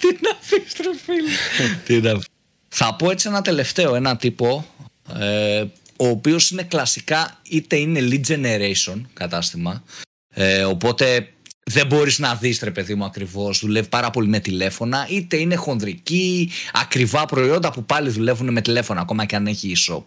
[0.00, 1.30] τι να πεις ρε φίλε
[1.84, 2.26] τι να πεις.
[2.68, 4.66] Θα πω έτσι ένα τελευταίο ένα τύπο
[5.14, 5.64] ε,
[5.96, 9.84] ο οποίος είναι κλασικά είτε είναι lead generation κατάστημα
[10.28, 11.33] ε, οπότε
[11.64, 13.58] δεν μπορείς να δεις ρε παιδί μου ακριβώς.
[13.58, 19.00] Δουλεύει πάρα πολύ με τηλέφωνα είτε είναι χονδρική ακριβά προϊόντα που πάλι δουλεύουν με τηλέφωνα
[19.00, 20.04] ακόμα και αν έχει e-shop.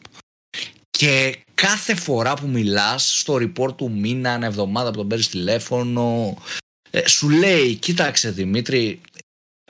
[0.89, 6.37] Και κάθε φορά που μιλάς στο report του μήνα, ένα εβδομάδα που τον παίρνεις τηλέφωνο
[6.89, 9.01] ε, σου λέει κοίταξε Δημήτρη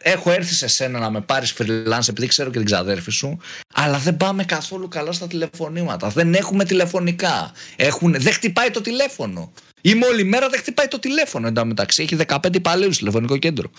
[0.02, 3.38] έχω έρθει σε σένα να με πάρεις freelance επειδή ξέρω και την ξαδέρφη σου
[3.74, 6.10] αλλά δεν πάμε καθόλου καλά στα τηλεφωνήματα.
[6.10, 7.52] Δεν έχουμε τηλεφωνικά.
[7.76, 9.52] Έχουν, δεν χτυπάει το τηλέφωνο
[9.88, 11.48] Είμαι όλη μέρα, δεν χτυπάει το τηλέφωνο.
[11.48, 13.72] Εν τω μεταξύ έχει 15 υπαλλήλους στο τηλεφωνικό κέντρο.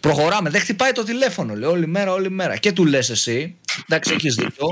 [0.00, 1.54] Προχωράμε, δεν χτυπάει το τηλέφωνο.
[1.54, 2.56] Λέει όλη μέρα, όλη μέρα.
[2.56, 3.58] Και του λες εσύ,
[3.88, 4.66] εντάξει, έχεις δίκιο.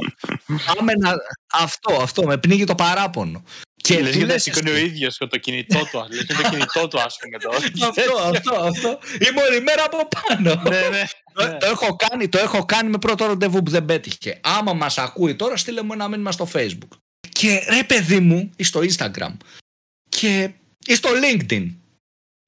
[0.74, 1.12] Πάμε να.
[1.52, 3.44] Αυτό, αυτό, με πνίγει το παράπονο.
[3.76, 6.06] Και Και λες του και να λες σηκώνει ο εσύ, ίδιος το κινητό του.
[6.10, 7.56] Λες και το κινητό του ας πούμε τώρα.
[7.88, 8.98] αυτό, αυτό, αυτό.
[9.28, 10.62] Είμαι όλη μέρα από πάνω.
[10.62, 11.02] ναι, ναι.
[11.34, 14.40] Το, το έχω κάνει, το έχω κάνει με πρώτο ραντεβού που δεν πέτυχε.
[14.42, 16.96] Άμα μας ακούει τώρα, στείλε μου ένα μήνυμα στο Facebook.
[17.28, 19.36] Και ρε παιδί μου, ή στο Instagram.
[20.08, 20.50] Και
[20.86, 21.74] ή στο LinkedIn.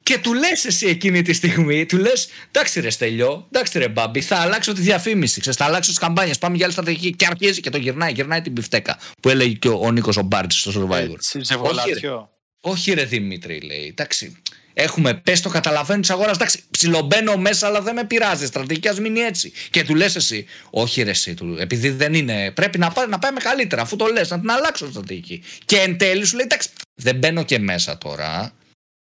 [0.04, 4.20] Και του λες εσύ εκείνη τη στιγμή, του λες εντάξει ρε Στέλιο, εντάξει ρε Μπάμπη,
[4.20, 7.60] θα αλλάξω τη διαφήμιση, ξέρεις, θα αλλάξω τις καμπάνιες, πάμε για άλλη στρατηγική και αρχίζει
[7.60, 10.70] και το γυρνάει, γυρνάει την πιφτέκα που έλεγε και ο, ο Νίκος ο Μπάρτης στο
[10.88, 11.14] Survivor.
[11.18, 12.30] Σε- Σε βολατιό.
[12.60, 13.86] Όχι ρε Δημήτρη, λέει.
[13.86, 14.36] Εντάξει.
[14.74, 16.30] Έχουμε πέσει το καταλαβαίνω τη αγορά.
[16.30, 18.46] Εντάξει, ψιλομπαίνω μέσα, αλλά δεν με πειράζει.
[18.46, 19.52] Στρατηγική ας μείνει έτσι.
[19.70, 22.50] Και του λες εσύ, Όχι, ρε, εσύ, του, επειδή δεν είναι.
[22.50, 25.42] Πρέπει να, πάει, να πάμε καλύτερα, αφού το λες, να την αλλάξω στρατηγική.
[25.64, 28.52] Και εν τέλει σου λέει, Εντάξει, δεν μπαίνω και μέσα τώρα.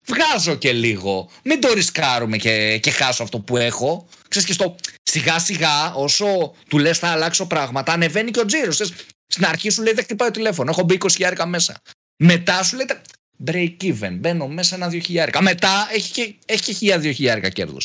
[0.06, 1.30] Βγάζω και λίγο.
[1.44, 4.08] Μην το ρισκάρουμε και, και χάσω αυτό που έχω.
[4.28, 8.76] Ξέρεις και στο σιγά σιγά, όσο του λες θα αλλάξω πράγματα, ανεβαίνει και ο τζίρος.
[9.26, 10.70] Στην αρχή σου λέει δεν χτυπάει το τηλέφωνο.
[10.70, 11.80] Έχω μπει 20 χιλιάρικα μέσα.
[12.22, 13.00] Μετά σου λέει τα-
[13.47, 14.16] break even.
[14.18, 15.43] Μπαίνω μέσα ένα 2 χιλιάρικα.
[15.43, 17.76] Μετά έχει και, έχει και χιλιά 2 χιλιάρικα κέρδο.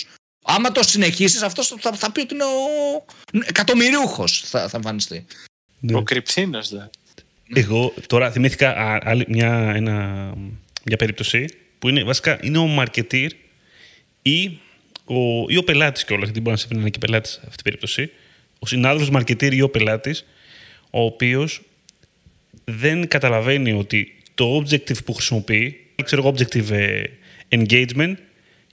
[0.46, 3.06] Άμα το συνεχίσεις, αυτό θα, θα πει ότι είναι ο
[3.48, 4.44] εκατομμυρίουχος.
[4.46, 5.26] Θα, θα εμφανιστεί.
[5.80, 5.96] Ναι.
[5.96, 6.80] Ο κρυψίνος δε.
[7.54, 10.34] Εγώ τώρα θυμήθηκα α, άλλη, μια, ένα,
[10.84, 11.46] μια περίπτωση
[11.80, 13.30] που είναι βασικά είναι ο marketeer
[14.22, 14.60] ή
[15.06, 17.64] ο, ή ο πελάτης κιόλας, γιατί μπορεί να σε φέρνει και πελάτης σε αυτή την
[17.64, 18.12] περίπτωση.
[18.60, 20.26] Ο συνάδελφος marketeer ή ο πελάτης,
[20.90, 21.62] ο οποίος
[22.64, 27.04] δεν καταλαβαίνει ότι το objective που χρησιμοποιεί, ξέρω εγώ, objective ε,
[27.50, 28.14] engagement,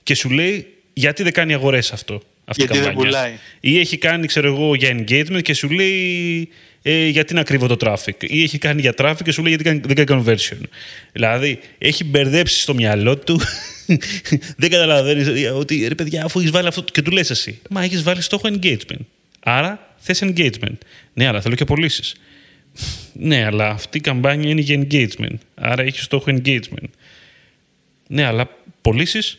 [0.03, 2.23] και σου λέει γιατί δεν κάνει αγορές αυτό.
[2.45, 3.11] Αυτή η Γιατί δεν καμπάνια.
[3.11, 3.33] πουλάει.
[3.61, 6.49] Ή έχει κάνει, ξέρω εγώ, για engagement και σου λέει
[6.83, 8.15] ε, γιατί να κρύβω το traffic.
[8.21, 10.59] Ή έχει κάνει για traffic και σου λέει γιατί κάνει- δεν κάνει conversion.
[11.13, 13.41] Δηλαδή, έχει μπερδέψει στο μυαλό του.
[14.57, 16.83] δεν καταλαβαίνεις ότι ρε παιδιά, αφού έχεις βάλει αυτό.
[16.83, 19.01] Και του λες εσύ, Μα έχεις βάλει στόχο engagement.
[19.41, 20.77] Άρα θες engagement.
[21.13, 22.15] Ναι, αλλά θέλω και πωλήσεις.
[23.13, 25.35] Ναι, αλλά αυτή η καμπάνια είναι για engagement.
[25.55, 26.89] Άρα έχει στόχο engagement.
[28.09, 28.49] Ναι, αλλά
[28.81, 29.39] πωλήσεις;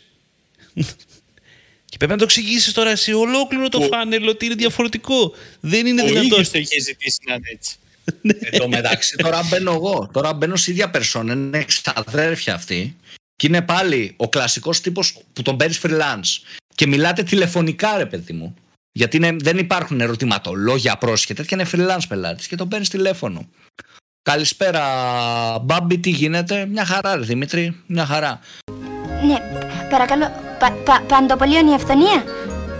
[1.84, 5.34] Και πρέπει να το εξηγήσεις τώρα σε ολόκληρο το Ο- φάνελ ότι είναι διαφορετικό.
[5.60, 6.26] Δεν είναι Ο δυνατόν.
[6.26, 7.76] ίδιος το είχε ζητήσει να είναι έτσι.
[8.50, 10.10] Εν τω μεταξύ, τώρα μπαίνω εγώ.
[10.12, 11.32] Τώρα μπαίνω σε ίδια περσόνα.
[11.32, 12.96] Είναι εξαδέρφια αυτή.
[13.36, 16.56] Και είναι πάλι ο κλασικός τύπος που τον παίρνεις freelance.
[16.74, 18.54] Και μιλάτε τηλεφωνικά, ρε παιδί μου.
[18.96, 21.34] Γιατί είναι, δεν υπάρχουν ερωτηματολόγια, πρόσχε.
[21.34, 23.48] Τέτοια είναι freelance πελάτη και τον παίρνεις τηλέφωνο.
[24.22, 24.84] Καλησπέρα,
[25.58, 28.40] Μπάμπη, τι γίνεται; Μια χαρά, ρε Δημήτρη, μια χαρά.
[29.26, 29.36] Ναι,
[29.90, 32.24] παρακαλώ, πα, πα, παντοπολίων η αυθονία.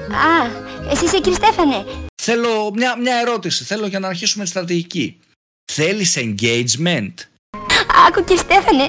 [0.08, 0.50] Α,
[0.90, 1.84] εσύ είσαι κύριε Στέφανε.
[2.22, 3.64] Θέλω μια, μια ερώτηση.
[3.64, 5.18] Θέλω για να αρχίσουμε τη στρατηγική.
[5.72, 7.14] Θέλεις engagement;
[8.08, 8.88] Άκου κύριε Στέφανε,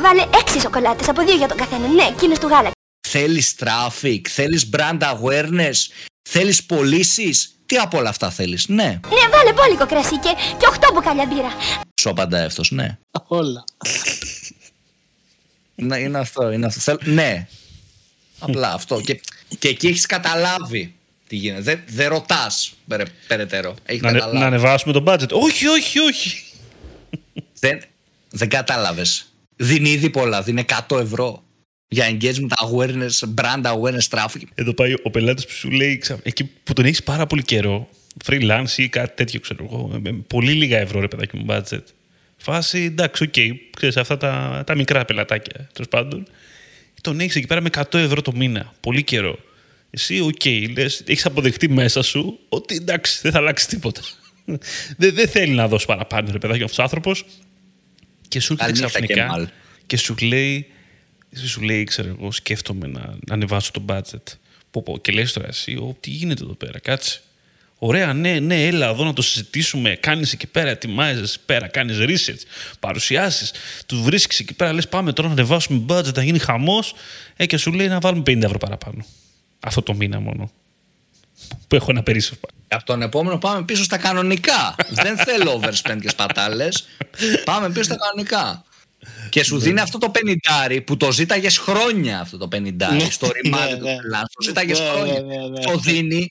[0.00, 1.86] βάλε έξι σοκολάτες από δύο για τον καθένα.
[1.88, 2.70] Ναι, εκείνος του γάλα.
[3.08, 4.20] Θέλεις traffic.
[4.28, 5.76] Θέλεις brand awareness.
[6.28, 7.52] Θέλεις πωλήσεις.
[7.66, 8.68] Τι από όλα αυτά θέλεις.
[8.68, 8.84] Ναι.
[8.84, 11.48] Ναι, βάλε πόλικο κρασί και, και οχτώ μπουκάλια μπύρα.
[12.00, 12.70] Σου απαντά εύθος.
[12.70, 12.98] Ναι.
[13.26, 13.64] Όλα.
[15.74, 16.50] Ναι, είναι αυτό.
[16.50, 16.80] Είναι αυτό.
[16.80, 16.98] Θέλω...
[17.04, 17.46] Ναι.
[18.38, 19.00] Απλά αυτό.
[19.00, 19.20] Και,
[19.58, 20.94] και εκεί έχεις καταλάβει
[21.28, 21.62] τι γίνεται.
[21.62, 23.74] Δεν, δεν ρωτάς περαι, περαιτέρω.
[23.84, 24.40] Έχεις Να, ανε- καταλάβει.
[24.42, 25.30] να ανεβάσουμε το budget.
[25.30, 26.42] Όχι, όχι, όχι.
[27.60, 27.80] Δεν,
[28.30, 29.32] δεν κατάλαβες.
[29.56, 30.42] Δίνει ήδη πολλά.
[30.42, 31.42] Δίνει 100 ευρώ.
[31.88, 34.42] Για engagement awareness, brand awareness traffic.
[34.54, 37.88] Εδώ πάει ο πελάτης που σου λέει ξα- εκεί που τον έχεις πάρα πολύ καιρό,
[38.24, 40.00] freelance ή κάτι τέτοιο, ξέρω εγώ.
[40.04, 41.82] ε, ε, Πολύ λίγα ευρώ, ρε παιδάκι μου, budget.
[42.36, 43.34] Φάση, εντάξει, οκ,
[43.76, 46.26] ξέρεις, αυτά τα, τα μικρά πελατάκια, τέλος πάντων.
[47.00, 48.72] Τον έχεις εκεί πέρα με 100 ευρώ το μήνα.
[48.80, 49.38] Πολύ καιρό.
[49.90, 50.44] Εσύ, οκ,
[50.76, 54.00] λες, έχεις αποδεχτεί μέσα σου ότι εντάξει, δεν θα αλλάξει τίποτα.
[54.98, 57.24] δεν, δεν θέλει να δώσει παραπάνω, ρε παιδάκι, αυτός ο άνθρωπος.
[58.28, 59.48] Και σου έρχεται Καληνύχτα, ξαφνικά Κεμάλ.
[59.86, 60.66] και σου λέει,
[61.34, 64.22] σου λέει, ξέρω εγώ, σκέφτομαι να, να ανεβάσω το budget.
[64.70, 67.20] Πω, πω, και λες τώρα εσύ, «Ω, τι γίνεται εδώ πέρα, κάτσε.
[67.78, 69.94] Ωραία, ναι, ναι, έλα εδώ να το συζητήσουμε.
[69.94, 72.42] Κάνεις εκεί πέρα, ετοιμάζεσαι πέρα, κάνεις research,
[72.80, 73.52] παρουσιάσεις.
[73.86, 76.94] Του βρίσκεις εκεί πέρα, λες πάμε τώρα να ανεβάσουμε budget, να γίνει χαμός.
[77.36, 79.04] Ε, και σου λέει να βάλουμε 50 ευρώ παραπάνω.
[79.60, 80.50] Αυτό το μήνα μόνο.
[81.68, 82.48] Που έχω ένα περίσσευμα.
[82.68, 84.74] Από τον επόμενο πάμε πίσω στα κανονικά.
[85.02, 86.88] Δεν θέλω overspend και σπατάλες.
[87.44, 88.64] Πάμε πίσω στα κανονικά.
[89.28, 93.30] Και σου δίνει αυτό το πενιντάρι που το ζήταγες χρόνια αυτό το πενιντάρι Ναι, στο
[93.42, 93.92] ρημάδι ναι, του ναι.
[93.92, 94.30] freelance.
[94.32, 95.20] Το ζήταγες Ναι, χρόνια.
[95.20, 95.60] ναι, ναι, ναι.
[95.60, 96.28] Το δίνει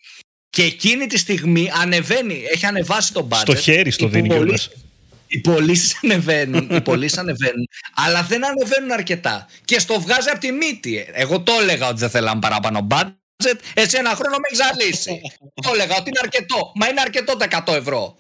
[0.50, 2.44] και εκείνη τη στιγμή ανεβαίνει.
[2.54, 3.38] Έχει ανεβάσει το budget.
[3.38, 4.86] Στο χέρι στο Οι δίνει πωλήσεις- κιόλας.
[5.28, 9.48] Οι πωλήσεις ανεβαίνουν, οι πωλήσεις ανεβαίνουν, αλλά δεν ανεβαίνουν αρκετά.
[9.66, 11.06] Και στο βγάζει από τη μύτη.
[11.14, 15.22] Εγώ το έλεγα ότι δεν θέλαμε παραπάνω budget, έτσι ένα χρόνο με έχει ζαλίσει.
[15.66, 16.72] το έλεγα ότι είναι αρκετό.
[16.76, 18.18] Μα είναι αρκετό τα 100 ευρώ.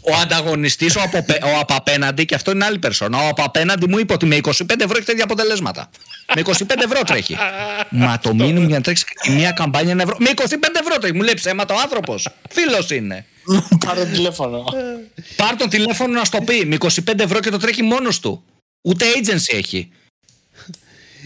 [0.00, 3.88] Ο ανταγωνιστής, ο, από, ο απ' απέναντι, και αυτό είναι άλλη περσόνα, ο απ' απέναντι
[3.88, 5.90] μου είπε ότι με 25 ευρώ έχει τέτοια αποτελέσματα.
[6.34, 6.52] Με 25
[6.84, 7.36] ευρώ τρέχει.
[7.90, 10.16] Μα το μήνυμα για να τρέξει μια καμπάνια είναι ευρώ.
[10.18, 10.42] Με 25
[10.80, 11.14] ευρώ τρέχει.
[11.14, 12.28] Μου λέει ψέματα ο άνθρωπος.
[12.50, 13.26] Φίλος είναι.
[13.86, 14.64] Πάρε τηλέφωνο.
[15.36, 16.66] Πάρ τον τηλέφωνο να στο πει.
[16.66, 18.44] Με 25 ευρώ και το τρέχει μόνος του.
[18.82, 19.90] Ούτε agency έχει.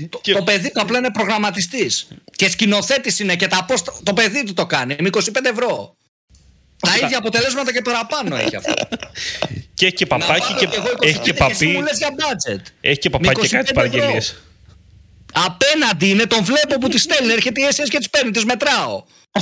[0.08, 2.08] Το, Και- το παιδί του απλά είναι προγραμματιστής.
[2.36, 4.96] Και σκηνοθέτης είναι και τα πώς το, το παιδί του το κάνει.
[5.00, 5.20] Με 25
[5.52, 5.96] ευρώ.
[6.86, 8.72] Τα ίδια αποτελέσματα και παραπάνω έχει αυτό.
[9.74, 11.66] Και έχει και Να παπάκι βάλω και, κι εγώ 25 έχει και εσύ παπί.
[11.66, 12.60] μου λες για budget.
[12.80, 13.74] Έχει και Με παπάκι και 25 κάτι ευρώ.
[13.74, 14.36] παραγγελίες.
[15.32, 17.32] Απέναντι είναι, τον βλέπω που τη στέλνει.
[17.32, 19.04] Έρχεται η SS και τις παίρνει, τις μετράω.
[19.32, 19.38] 35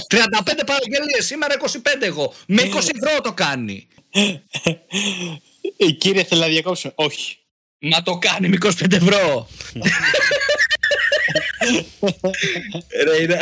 [0.67, 2.35] παραγγελίες, σήμερα 25 εγώ.
[2.47, 3.87] Με 20 ευρώ το κάνει.
[5.77, 6.93] Ε, Κύριε, θέλω να διακόψουμε.
[6.97, 7.37] Όχι.
[7.79, 9.49] Μα το κάνει με 25 ευρώ.
[13.05, 13.39] Ρε είναι.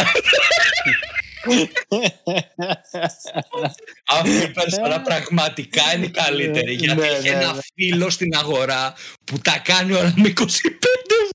[4.11, 6.73] Αυτή η περσόνα πραγματικά είναι η καλύτερη.
[6.75, 7.61] Γιατί Ναι, έχει ναι, ένα ναι.
[7.75, 11.29] φίλο στην αγορά που τα κάνει όλα με 25 ευρώ.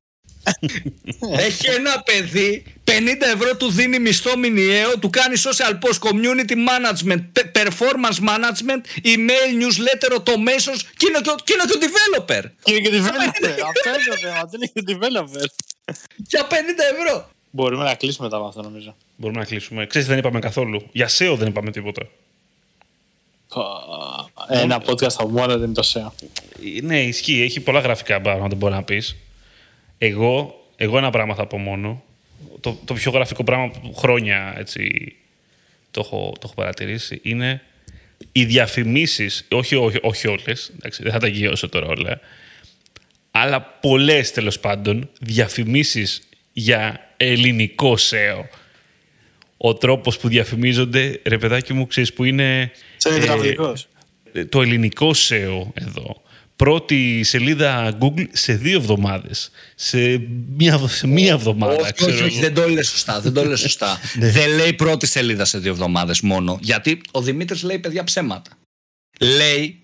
[1.48, 2.92] Έχει ένα παιδί, 50
[3.34, 9.50] ευρώ του δίνει μισθό μηνιαίο, του κάνει social post, community management, pe- performance management, email,
[9.62, 12.42] newsletter, automations και είναι και ο, και είναι και ο developer.
[12.64, 13.50] Κύριε και developer.
[13.50, 14.44] Αυτό είναι το θέμα.
[14.52, 15.46] Δεν είναι και developer.
[16.18, 16.54] Για 50
[16.98, 17.30] ευρώ.
[17.56, 18.96] Μπορούμε να κλείσουμε τα αυτό νομίζω.
[19.16, 19.86] Μπορούμε να κλείσουμε.
[19.86, 20.82] Ξέρεις, δεν είπαμε καθόλου.
[20.92, 22.02] Για SEO δεν είπαμε τίποτα.
[24.48, 26.28] Ένα podcast από μόνο δεν είναι το SEO.
[26.78, 27.42] Ε, Ναι, ισχύει.
[27.42, 29.16] Έχει πολλά γραφικά πράγματα μπορείς να πεις.
[29.98, 32.04] Εγώ, εγώ ένα πράγμα θα πω μόνο.
[32.60, 35.16] Το, το πιο γραφικό πράγμα που χρόνια έτσι,
[35.92, 37.62] το, έχω, το έχω παρατηρήσει είναι
[38.32, 39.48] οι διαφημίσεις.
[39.52, 40.72] Όχι, όχι, όχι όλες.
[41.00, 42.20] Δεν θα τα αγγιώσω τώρα όλα.
[43.32, 46.22] Αλλά πολλές τέλος πάντων διαφημίσεις
[46.54, 48.44] για ελληνικό SEO.
[49.58, 52.72] Ο τρόπος που διαφημίζονται, ρε παιδάκι μου, ξέρεις που είναι...
[52.98, 53.88] Σαν ε, υδραυλικός.
[54.34, 56.22] ε, το ελληνικό SEO εδώ.
[56.56, 59.52] Πρώτη σελίδα Google σε δύο εβδομάδες.
[59.76, 60.22] Σε
[60.58, 62.42] μία, σε μία εβδομάδα, όχι, ξέρω όχι, όχι, εγώ.
[62.42, 63.20] δεν το λέει σωστά.
[63.22, 64.00] Δεν το λέει σωστά.
[64.36, 66.58] δεν λέει πρώτη σελίδα σε δύο εβδομάδες μόνο.
[66.62, 68.52] Γιατί ο Δημήτρης λέει παιδιά ψέματα.
[69.20, 69.83] Λέει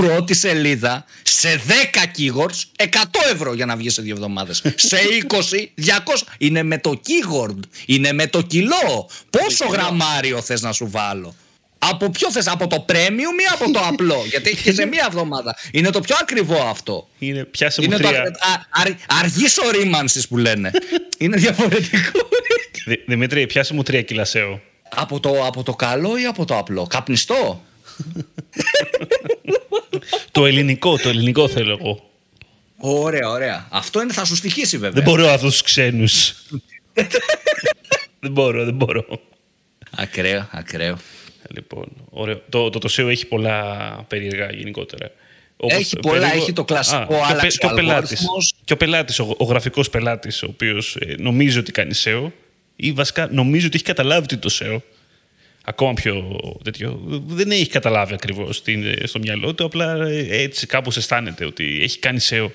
[0.00, 1.70] πρώτη σελίδα σε 10
[2.18, 2.86] keywords 100
[3.32, 4.62] ευρώ για να βγει σε δύο εβδομάδες.
[4.74, 4.98] σε
[5.28, 5.36] 20,
[5.76, 6.22] 200.
[6.38, 7.58] Είναι με το keyword.
[7.86, 9.10] Είναι με το κιλό.
[9.30, 11.34] Πόσο γραμμάριο θες να σου βάλω;
[11.78, 15.04] Από ποιο θες, από το premium ή από το απλό; Γιατί έχει και σε μία
[15.08, 15.56] εβδομάδα.
[15.72, 17.08] Είναι το πιο ακριβό αυτό.
[17.18, 18.20] Είναι πιάσε μου Είναι το τρία.
[18.22, 20.70] α- αρ- αργής ορίμανσης που λένε.
[21.18, 22.18] Είναι διαφορετικό.
[22.86, 24.60] Δη- Δημήτρη, πιάσε μου τρία κιλά σέο.
[24.94, 27.62] από, το, από το καλό ή από το απλό; Καπνιστό.
[30.30, 32.10] Το ελληνικό, το ελληνικό θέλω εγώ.
[32.76, 33.66] Ωραία, ωραία.
[33.70, 35.02] Αυτό είναι, θα σου στοιχήσει βέβαια.
[35.02, 36.34] Δεν μπορώ αυτούς τους ξένους.
[38.20, 39.04] δεν μπορώ, δεν μπορώ.
[39.96, 40.98] Ακραίο, ακραίο.
[41.54, 42.42] Λοιπόν, ωραίο.
[42.48, 43.64] Το, το, το SEO έχει πολλά
[44.08, 45.10] περίεργα γενικότερα.
[45.56, 48.54] Όπως Έχει πολλά, έχει το κλασικό, και ο πε- άλλαξε και ο ο πελάτης, αλγόριθμος.
[48.64, 52.30] και ο πελάτης, ο, ο γραφικός πελάτης, ο οποίος ε, νομίζει ότι κάνει SEO
[52.76, 54.78] ή βασικά νομίζει ότι έχει καταλάβει τι είναι το SEO.
[55.64, 57.00] Ακόμα πιο τέτοιο.
[57.26, 61.78] Δεν έχει καταλάβει ακριβώς τι είναι στο μυαλό του, απλά ε, έτσι κάπως αισθάνεται ότι
[61.82, 62.48] έχει κάνει SEO.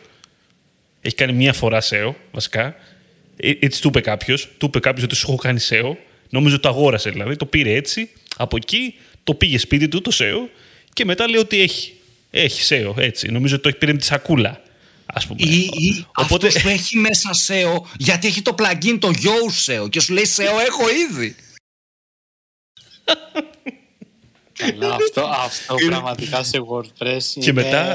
[1.01, 2.75] Έχει κάνει μία φορά SEO, βασικά.
[3.37, 4.47] Ε, Έτσι του είπε κάποιος.
[4.57, 5.95] Του είπε κάποιος ότι σου έχω κάνει SEO.
[6.29, 7.35] Νόμιζε ότι το αγόρασε δηλαδή.
[7.35, 8.09] Το πήρε έτσι.
[8.37, 10.49] Από εκεί το πήγε σπίτι του το SEO
[10.93, 11.93] και μετά λέει ότι έχει.
[12.31, 13.31] Έχει SEO έτσι.
[13.31, 14.61] Νομίζω ότι το έχει πήρε με τη σακούλα.
[15.05, 15.39] Ας πούμε.
[15.43, 19.89] Ή, ή Οπότε- αυτός που έχει μέσα SEO γιατί έχει το plugin το Yo SEO
[19.89, 21.35] και σου λέει SEO έχω ήδη.
[24.57, 27.93] Καλά, αυτό, αυτό πραγματικά σε WordPress Και είναι μετά-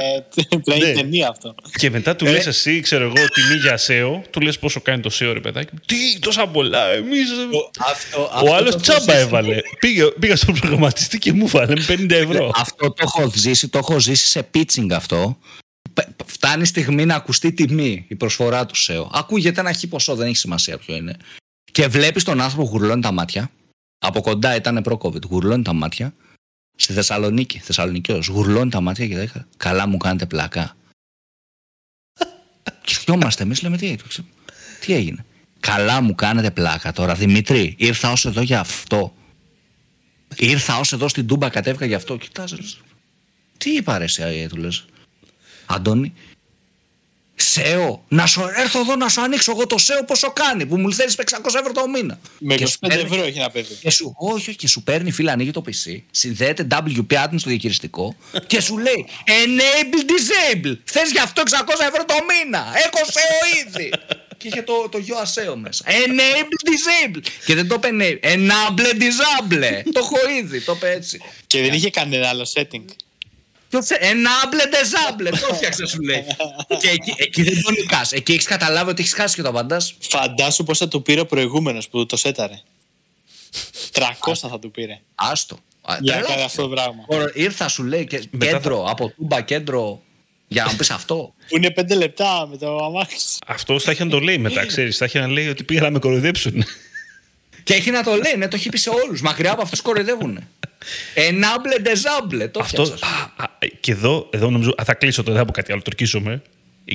[0.64, 0.92] πλέον Ναι.
[0.92, 1.54] ταινία αυτό.
[1.78, 2.14] Και μετά Ε.
[2.14, 4.20] του λες εσύ, ξέρω εγώ, τιμή για SEO.
[4.30, 5.68] Του λες πόσο κάνει το SEO, ρε παιδάκι.
[5.72, 5.78] μου.
[5.86, 6.86] Τι, τόσα πολλά.
[6.92, 7.28] Εμείς...
[7.90, 9.56] Αυτό, Ο άλλος τσάμπα έβαλε.
[9.78, 12.50] Πήγε, πήγα στον προγραμματιστή και μου βάλε με 50 ευρώ.
[12.54, 15.38] Αυτό το έχω ζήσει, το έχω ζήσει σε pitching αυτό.
[15.94, 19.06] Π- Φτάνει η στιγμή να ακουστεί τιμή η προσφορά του SEO.
[19.12, 21.16] Ακούγεται ένα χι ποσό, δεν έχει σημασία ποιο είναι.
[21.72, 23.50] Και βλέπεις τον άνθρωπο που γουρλώνει τα μάτια.
[24.02, 25.28] Από κοντά ήταν προ-COVID.
[25.28, 26.14] Γουρλώνει τα μάτια.
[26.76, 30.76] Στη Θεσσαλονίκη, Θεσσαλονικιός, γουρλώνει τα μάτια και λέει: Καλά μου κάνετε πλακά.
[32.84, 33.96] και θυμόμαστε εμείς, λέμε: τι,
[34.80, 35.24] τι έγινε.
[35.60, 37.74] Καλά μου κάνετε πλάκα τώρα, Δημήτρη.
[37.78, 39.14] Ήρθα ως εδώ για αυτό.
[40.36, 42.16] Ήρθα ως εδώ στην Τούμπα, κατέβηκα γι' αυτό.
[42.16, 42.80] Κοιτάζεις.
[43.58, 44.84] Τι είπα ρε εσύ, του λες.
[45.66, 46.12] Αντώνη.
[47.50, 50.92] ΣΕΟ, να σου έρθω εδώ να σου ανοίξω εγώ το ΣΕΟ πόσο κάνει, που μου
[50.92, 51.24] θέλει 600
[51.60, 52.18] ευρώ το μήνα.
[52.38, 53.74] Με 25 Και σου παίρνει- ευρώ έχει ένα παιδί.
[53.74, 58.16] και σου, όχι, και σου παίρνει φίλα, ανοίγει το PC, συνδέεται WP admin στο διαχειριστικό
[58.46, 60.76] και σου λέει Enable Disable.
[60.84, 62.66] Θες γι' αυτό 600 ευρώ το μήνα.
[62.76, 63.90] Έχω SEO ήδη.
[64.36, 65.84] και είχε το, το γιο ασέο μέσα.
[65.86, 67.20] Enable Disable.
[67.44, 68.26] Και δεν το είπε enable.
[68.34, 69.82] Enable Disable.
[69.92, 71.20] το έχω ήδη, το είπε έτσι.
[71.46, 72.84] Και δεν είχε κανένα άλλο setting.
[73.70, 75.38] Το θε- Enable Disable.
[75.48, 76.24] το φτιάξε, σου λέει.
[76.80, 78.12] και εκεί, εκεί δεν τον νικάς.
[78.12, 79.94] Εκεί έχεις καταλάβει ότι έχεις χάσει και το απαντάς.
[80.00, 82.60] Φαντάσου πώς θα του πήρε ο προηγούμενος που το σέταρε.
[83.92, 85.00] 300 θα του πήρε.
[85.14, 85.58] Άστο.
[85.82, 86.28] Α, Για να τρελό.
[86.34, 87.04] κάνει αυτό το πράγμα.
[87.06, 90.02] Ωραία, Ήρθα, σου λέει και Μετά κέντρο, από τούμπα κέντρο,
[90.48, 91.34] για να μου πεις αυτό.
[91.48, 93.16] Που είναι 5 λεπτά με το αμάξι.
[93.46, 94.96] Αυτό θα είχε να το λέει μετά, ξέρεις.
[94.96, 96.64] Θα είχε να λέει ότι πήγα να με κοροϊδέψουν.
[97.64, 99.20] και έχει να το λέει, ναι, το έχει πει σε όλους.
[99.20, 100.48] Μακριά από αυτούς κοροϊδεύουν.
[101.14, 102.48] Ενάμπλε ντεζάμπλε.
[102.48, 102.84] Το Αυτό.
[102.84, 103.06] φτιάξα.
[103.36, 103.49] α, α,
[103.90, 104.70] και εδώ, εδώ νομίζω.
[104.80, 106.42] Α, θα κλείσω τώρα, δεν θα πω κάτι άλλο, το ορκίζομαι.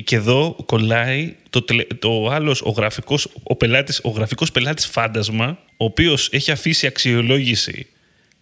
[0.04, 5.58] Και εδώ κολλάει το, τελε- το άλλος, ο γραφικός, ο πελάτης, ο γραφικός πελάτης φάντασμα,
[5.76, 7.86] ο οποίος έχει αφήσει αξιολόγηση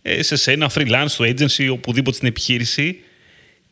[0.03, 2.99] ε, σε, σε ένα freelance, στο agency, οπουδήποτε στην επιχείρηση,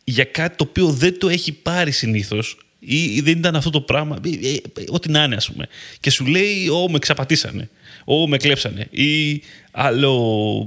[0.04, 3.80] για κάτι το οποίο δεν το έχει πάρει συνήθως ή, ή δεν ήταν αυτό το
[3.80, 5.68] πράγμα, ε, ε, ε, ό,τι να είναι, ας πούμε.
[6.00, 7.70] Και σου λέει, Ω, με ξαπατήσανε.
[8.04, 8.86] Ω, με κλέψανε.
[8.90, 10.12] Ή άλλο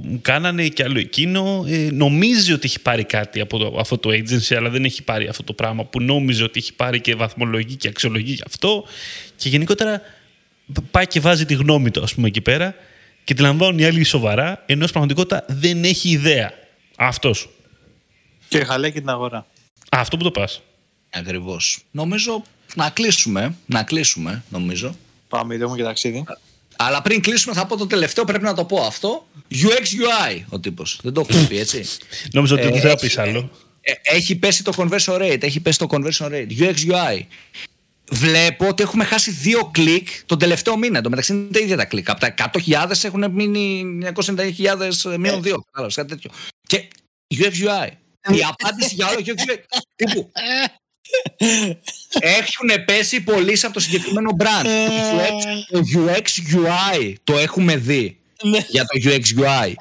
[0.04, 1.64] μου κάνανε και άλλο εκείνο.
[1.68, 5.28] Ε, νομίζει ότι έχει πάρει κάτι από το, αυτό το agency, αλλά δεν έχει πάρει
[5.28, 8.84] αυτό το πράγμα που νόμιζε ότι έχει πάρει και βαθμολογεί και αξιολογεί γι' αυτό.
[9.36, 10.00] Και γενικότερα
[10.90, 12.74] πάει και βάζει τη γνώμη του, ας πούμε, εκεί πέρα
[13.24, 16.52] και τη λαμβάνουν οι άλλοι σοβαρά, ενώ στην πραγματικότητα δεν έχει ιδέα.
[16.96, 17.48] Αυτός.
[18.48, 19.38] Και χαλάει και την αγορά.
[19.38, 19.44] Α,
[19.88, 20.62] αυτό που το πας.
[21.10, 21.84] Ακριβώς.
[21.90, 22.42] Νομίζω
[22.74, 23.56] να κλείσουμε.
[23.66, 24.96] Να κλείσουμε, νομίζω.
[25.28, 26.24] Πάμε, είδαμε και ταξίδι.
[26.78, 29.26] Αλλά πριν κλείσουμε, θα πω το τελευταίο, πρέπει να το πω αυτό.
[29.50, 30.98] UX UI ο τύπος.
[31.02, 31.84] Δεν το έχω πει, έτσι.
[32.32, 33.50] Νόμιζα ότι Ε, δεν θα έχει- πεις άλλο.
[33.80, 35.42] Ε, έχει πέσει το conversion rate.
[35.42, 36.46] Έχει πέσει το conversion rate.
[36.58, 37.20] UX UI.
[38.10, 41.00] Βλέπω ότι έχουμε χάσει δύο κλικ τον τελευταίο μήνα.
[41.00, 42.08] Το μεταξύ είναι τα ίδια τα κλικ.
[42.10, 45.54] Από τα 100.000 έχουν μείνει 990.000 μείον 2.
[45.64, 46.30] Κατάλαβες, κάτι τέτοιο.
[46.66, 46.88] Και
[47.34, 47.88] UX UI.
[48.36, 49.56] Η απάντηση για όλο UX UI.
[49.96, 50.32] Τύπου.
[52.20, 54.66] Έχουν πέσει πωλήσει από το συγκεκριμένο brand.
[54.66, 58.58] Το UX, το UX UI το έχουμε δει Ναι.
[58.68, 59.72] για το UX UI.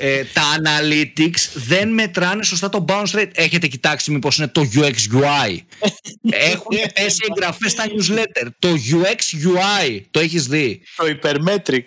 [0.00, 3.30] Ε, τα analytics δεν μετράνε σωστά το bounce rate.
[3.34, 4.92] Έχετε κοιτάξει μήπως είναι το UX
[5.22, 5.58] UI.
[6.30, 8.46] Έχουν πέσει εγγραφές στα newsletter.
[8.58, 10.82] Το UX UI το έχεις δει.
[10.96, 11.84] Το hypermetric.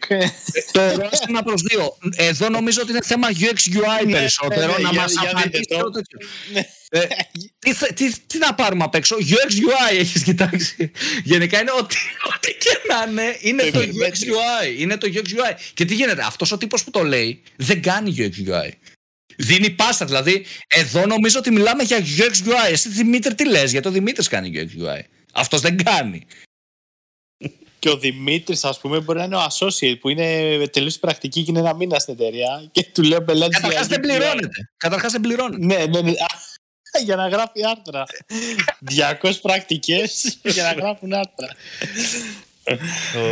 [0.71, 1.97] το ρόστιμα προς δύο.
[2.15, 4.59] Εδώ νομίζω ότι είναι θέμα UX UI Ναι, περισσότερο.
[4.71, 5.77] ναι, ναι, να για- μας για δείτε απαντήσει το.
[5.77, 6.29] το τέτοιος.
[6.93, 7.05] Ε,
[7.59, 10.91] τι, θε- τι, τι να πάρουμε απ' έξω; UX UI έχεις κοιτάξει.
[11.23, 11.95] Γενικά είναι ό,τι,
[12.35, 13.37] ό,τι και να είναι.
[13.39, 14.07] Είναι Το το hypermetric.
[14.07, 14.79] UX UI.
[14.79, 15.55] Είναι το UX UI.
[15.73, 16.21] Και τι γίνεται.
[16.25, 18.69] Αυτός ο τύπος που το λέει δεν κάνει UX UI.
[19.37, 20.05] Δίνει πάσα.
[20.05, 22.71] Δηλαδή, εδώ νομίζω ότι μιλάμε για UX UI.
[22.71, 24.99] Εσύ Δημήτρη, τι λες, γιατί ο Δημήτρης κάνει UX UI.
[25.33, 26.25] Αυτός δεν κάνει.
[27.79, 31.51] Και ο Δημήτρης, ας πούμε, μπορεί να είναι ο associate που είναι τελείως πρακτική και
[31.51, 32.69] είναι ένα μήνα στην εταιρεία.
[32.71, 33.55] Και του λέω πελάτη.
[33.55, 34.69] Καταρχάς δεν πληρώνεται.
[34.77, 35.65] Καταρχάς δεν πληρώνεται.
[35.65, 36.11] Ναι, ναι, ναι.
[37.05, 38.05] Για να γράφει άρθρα.
[39.21, 41.47] 200 πρακτικές για να γράφουν άρθρα.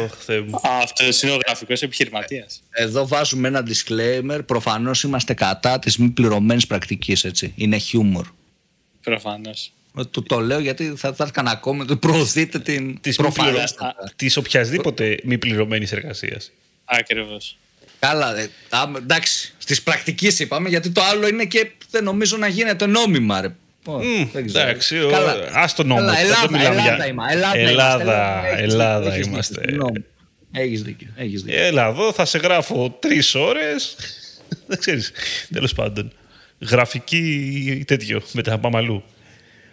[0.04, 0.60] Ωχ, Θεέ μου.
[0.64, 2.62] Αυτό είναι ο γραφικός επιχειρηματίας.
[2.72, 4.40] Εδώ βάζουμε ένα disclaimer.
[4.46, 7.54] Προφανώς είμαστε κατά της μη πληρωμένης πρακτικής, έτσι.
[7.56, 8.28] Είναι χιούμορ.
[9.04, 9.72] Προφανώς.
[10.12, 13.42] Το, το λέω γιατί θα, θα έκανα ακόμα ότι προωθείτε την Της, μη πληρω...
[13.44, 14.14] προφανέστατα.
[14.16, 16.52] της οποιασδήποτε μη πληρωμένης εργασίας.
[16.86, 17.58] Ακριβώς.
[18.00, 19.54] Καλά, ε, α, εντάξει.
[19.58, 23.48] Στις πρακτική είπαμε γιατί το άλλο είναι και δεν νομίζω να γίνεται νόμιμα, ρε.
[23.86, 23.98] Ω,
[24.34, 24.68] δεν ξέρω.
[24.68, 25.36] Εντάξει, ο- Καλά.
[25.54, 26.00] ας το νόμο.
[26.00, 28.62] Καλά, δεν Ελλάδα, μιλάμε Ελλάδα, για- είμα- Ελλάδα, Ελλάδα, είμαστε.
[28.62, 29.54] Έχεις Ελλάδα δίκιο, έχεις είμαστε.
[29.54, 30.04] δίκιο, συγγνώμη.
[30.52, 31.60] Έχεις δίκιο, έχεις δίκιο.
[31.64, 33.96] Έλα εδώ, θα σε γράφω τρεις ώρες.
[34.68, 35.12] Δεν ξέρεις.
[35.54, 36.12] Τέλος πάντων.
[36.60, 38.22] Γραφική τέτοιο.
[38.32, 39.04] Μετά πάμε αλλού.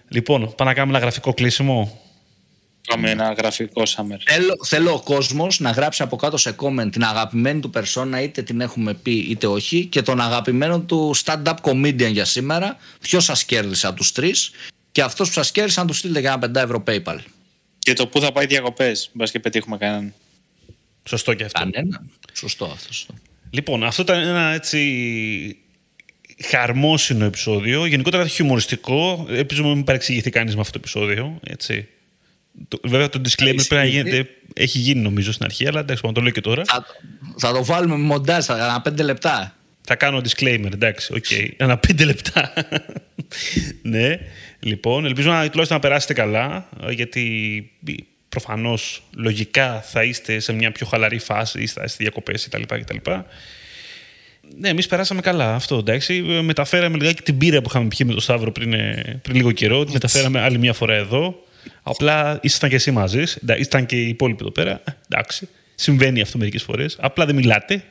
[0.08, 2.00] Λοιπόν, πάμε να κάνουμε ένα γραφικό κλείσιμο.
[2.86, 4.16] Πάμε ένα γραφικό summer.
[4.26, 8.42] Θέλω, θέλω ο κόσμος να γράψει από κάτω σε comment την αγαπημένη του περσόνα, είτε
[8.42, 12.76] την έχουμε πει είτε όχι, και τον αγαπημένο του stand-up comedian για σήμερα.
[13.00, 14.50] Ποιος σας κέρδισε από τους τρεις,
[14.92, 17.18] και αυτός που σας κέρδισε να του στείλετε για ένα 5 ευρώ PayPal.
[17.78, 19.10] Και το πού θα πάει διακοπές.
[19.12, 20.14] Μπας και πετύχουμε κανέναν.
[21.04, 21.58] Σωστό και αυτό.
[21.58, 22.02] Κανένα.
[22.32, 22.92] Σωστό αυτό.
[22.92, 23.14] Σωστό.
[23.50, 25.56] Λοιπόν, αυτό ήταν ένα έτσι
[26.44, 27.86] χαρμόσυνο επεισόδιο.
[27.86, 29.26] Γενικότερα χιουμοριστικό.
[29.30, 31.38] Ελπίζω να μην παρεξηγηθεί κανείς με αυτό το επεισόδιο.
[31.42, 31.88] Έτσι.
[32.68, 34.28] Το, βέβαια το disclaimer πρέπει να γίνεται.
[34.54, 36.62] Έχει γίνει νομίζω στην αρχή, αλλά εντάξει, να το λέω και τώρα.
[36.64, 36.86] Θα,
[37.38, 39.54] θα το βάλουμε με μοντάζ, θα κάνα 5 λεπτά.
[39.88, 41.24] Θα κάνω disclaimer, εντάξει, οκ.
[41.56, 42.52] Ένα πέντε λεπτά.
[43.82, 44.18] ναι,
[44.60, 47.70] λοιπόν, ελπίζω να τουλάχιστον να περάσετε καλά, γιατί
[48.28, 52.62] προφανώς λογικά θα είστε σε μια πιο χαλαρή φάση, ή θα είστε διακοπές κτλ.
[52.62, 53.10] κτλ.
[54.58, 56.22] Ναι, εμείς περάσαμε καλά αυτό, εντάξει.
[56.22, 59.84] Μεταφέραμε λιγάκι την πύρα που είχαμε πιει με τον Σταύρο πριν, ε, πριν λίγο καιρό.
[59.84, 61.45] Τη μεταφέραμε άλλη μια φορά εδώ.
[61.82, 63.22] Απλά ήσασταν και εσύ μαζί.
[63.42, 64.82] εντά- Ήσταν και οι υπόλοιποι εδώ πέρα.
[65.08, 65.48] Εντάξει.
[65.74, 66.96] Συμβαίνει αυτό μερικές φορές.
[67.00, 67.84] Απλά δεν μιλάτε.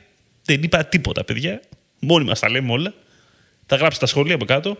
[0.44, 1.60] Δεν είπα τίποτα, παιδιά.
[1.98, 2.94] Μόνοι μας τα λέμε όλα.
[3.66, 4.76] Τα γράψετε στα σχόλια από κάτω.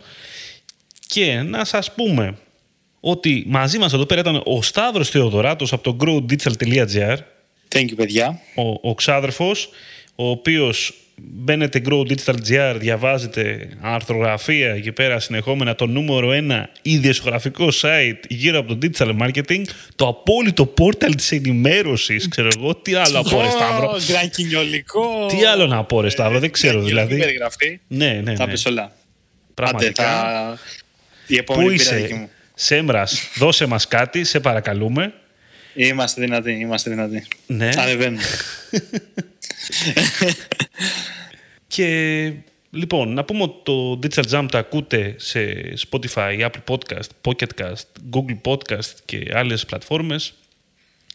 [1.07, 2.37] Και να σας πούμε
[3.01, 7.17] ότι μαζί μας εδώ πέρα ήταν ο Σταύρος Θεοδωράτος από το growdigital.gr
[7.69, 8.41] Thank you, παιδιά.
[8.55, 9.69] ο, ο ξάδερφος,
[10.15, 17.69] ο οποίος μπαίνετε Grow Digital GR, διαβάζετε αρθρογραφία εκεί πέρα συνεχόμενα το νούμερο ένα ιδιοσιογραφικό
[17.83, 19.63] site γύρω από το digital marketing,
[19.97, 23.99] το απόλυτο πόρταλ της ενημέρωσης, ξέρω εγώ, τι άλλο από ρε Σταύρο.
[24.07, 25.27] Γκρανκινιολικό.
[25.27, 27.19] Τι άλλο να πω ρε Σταύρο, δεν ξέρω δηλαδή.
[27.19, 27.81] Περιγραφή.
[27.87, 28.51] Ναι, ναι, Τα ναι.
[28.51, 28.83] πες όλα.
[28.83, 28.95] Άντε,
[29.55, 30.05] Πραγματικά.
[30.05, 30.59] θα...
[31.27, 32.31] Η Πού επόμενη πήρα δική είσαι, μου.
[32.55, 35.13] Σέμρας, δώσε μας κάτι, σε παρακαλούμε.
[35.75, 37.27] Είμαστε δυνατοί, είμαστε δυνατοί.
[37.47, 37.71] Ναι.
[37.77, 38.23] Ανεβαίνουμε.
[41.67, 42.33] Και
[42.71, 45.41] λοιπόν, να πούμε ότι το Digital Jam το ακούτε σε
[45.91, 50.35] Spotify, Apple Podcast, Pocket Cast, Google Podcast και άλλες πλατφόρμες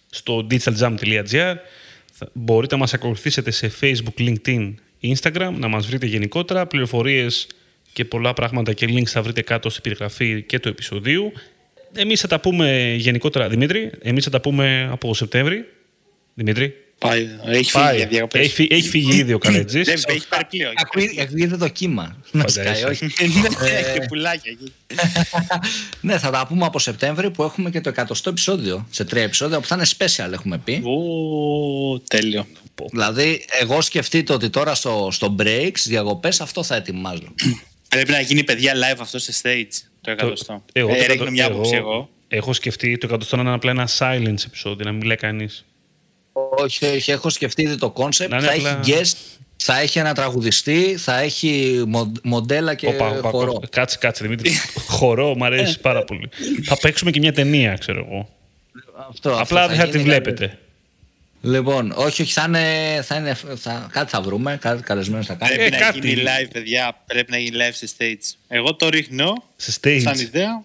[0.10, 1.56] στο digitaljam.gr.
[2.14, 6.68] Θα- Μπορείτε να μας ακολουθήσετε σε Facebook, LinkedIn, Instagram, να μας βρείτε γενικότερα.
[6.68, 7.47] Πληροφορίες
[7.93, 11.32] και πολλά πράγματα και links θα βρείτε κάτω στην περιγραφή και του επεισοδίου.
[11.93, 15.66] Εμείς θα τα πούμε γενικότερα, Δημήτρη, εμείς θα τα πούμε από Σεπτέμβρη.
[16.34, 16.74] Δημήτρη.
[17.08, 18.41] Πάει, έχει φύγει για διακοπές.
[18.41, 19.86] Έχει, φύ- έχει φύγει ήδη ο Καλέτζης.
[19.86, 20.72] Δεν έχει πάρει πλοίο.
[20.76, 22.16] Ακούει- Ακούγεται το κύμα.
[22.32, 22.76] Να Φαντάζεσαι.
[22.80, 23.06] σκάει, όχι.
[23.62, 24.74] Ναι, και πουλάκια εκεί.
[26.02, 28.88] Ναι, θα τα πούμε από Σεπτέμβρη που έχουμε και το 100 επεισόδιο.
[28.89, 30.74] Σε τρία επεισόδια που θα είναι special, έχουμε πει.
[30.86, 32.47] Ω, τέλειο.
[32.91, 37.34] Δηλαδή, εγώ σκεφτείτε ότι τώρα στο, στο break, στι διακοπές, αυτό θα ετοιμάζω.
[37.89, 39.68] Πρέπει να γίνει παιδιά live αυτό σε stage.
[40.02, 40.64] Το εκατοστό.
[40.74, 42.10] Εγώ, Ε, το ρίχνω εκατο- μια άποψη εγώ.
[42.28, 45.66] Έχω σκεφτεί το εκατοστό να είναι απλά ένα silence επεισόδιο, να μην μιλάει κανείς.
[46.34, 48.28] Όχι, όχι, έχω σκεφτεί ήδη το concept.
[48.30, 49.16] Να είναι Θα απλά- έχει guest,
[49.56, 52.88] θα έχει ένα τραγουδιστή, θα έχει μο- μοντέλα και
[53.22, 53.62] χορό.
[53.70, 54.52] Κάτσε, κάτσε, Δημήτρη.
[54.88, 56.30] χορό, μου αρέσει πάρα πολύ.
[56.64, 58.30] θα παίξουμε και μια ταινία, ξέρω εγώ.
[59.10, 60.46] Αυτό, αυτό απλά δεν θα τη γίνει βλέπετε.
[60.46, 60.58] κάτι.
[61.44, 65.56] Λοιπόν, όχι, όχι, θα είναι, θα είναι θα, κάτι θα βρούμε, κάτι καλεσμένο θα κάνει.
[65.56, 66.08] Πρέπει Ε, να κάτι.
[66.08, 67.02] γίνει live, παιδιά.
[67.06, 68.36] Πρέπει να γίνει live σε stage.
[68.48, 70.00] Εγώ το ρίχνω Σε stage.
[70.02, 70.64] σαν ιδέα.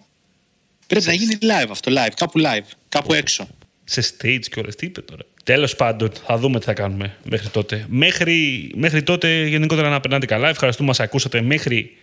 [0.87, 2.11] Πρέπει να γίνει live αυτό, live.
[2.15, 2.65] Κάπου live.
[2.89, 3.47] Κάπου έξω.
[3.83, 4.75] Σε stage και όλες.
[4.75, 5.21] Τι είπε τώρα.
[5.47, 7.85] Τέλος πάντων, θα δούμε τι θα κάνουμε μέχρι τότε.
[7.87, 10.49] Μέχρι, μέχρι τότε, γενικότερα να περνάτε καλά.
[10.49, 11.97] Ευχαριστούμε που μας ακούσατε μέχρι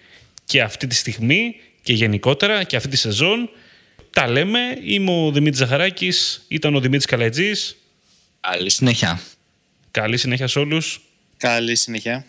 [0.44, 3.50] και αυτή τη στιγμή και γενικότερα και αυτή τη σεζόν.
[4.10, 4.58] Τα λέμε.
[4.84, 7.76] Είμαι ο Δημήτρης Ζαχαράκης, ήταν ο Δημήτρης Καλατζής.
[8.40, 9.20] Καλή συνέχεια.
[9.90, 11.00] Καλή συνέχεια σε όλους.
[11.36, 12.26] Καλή συνέχεια.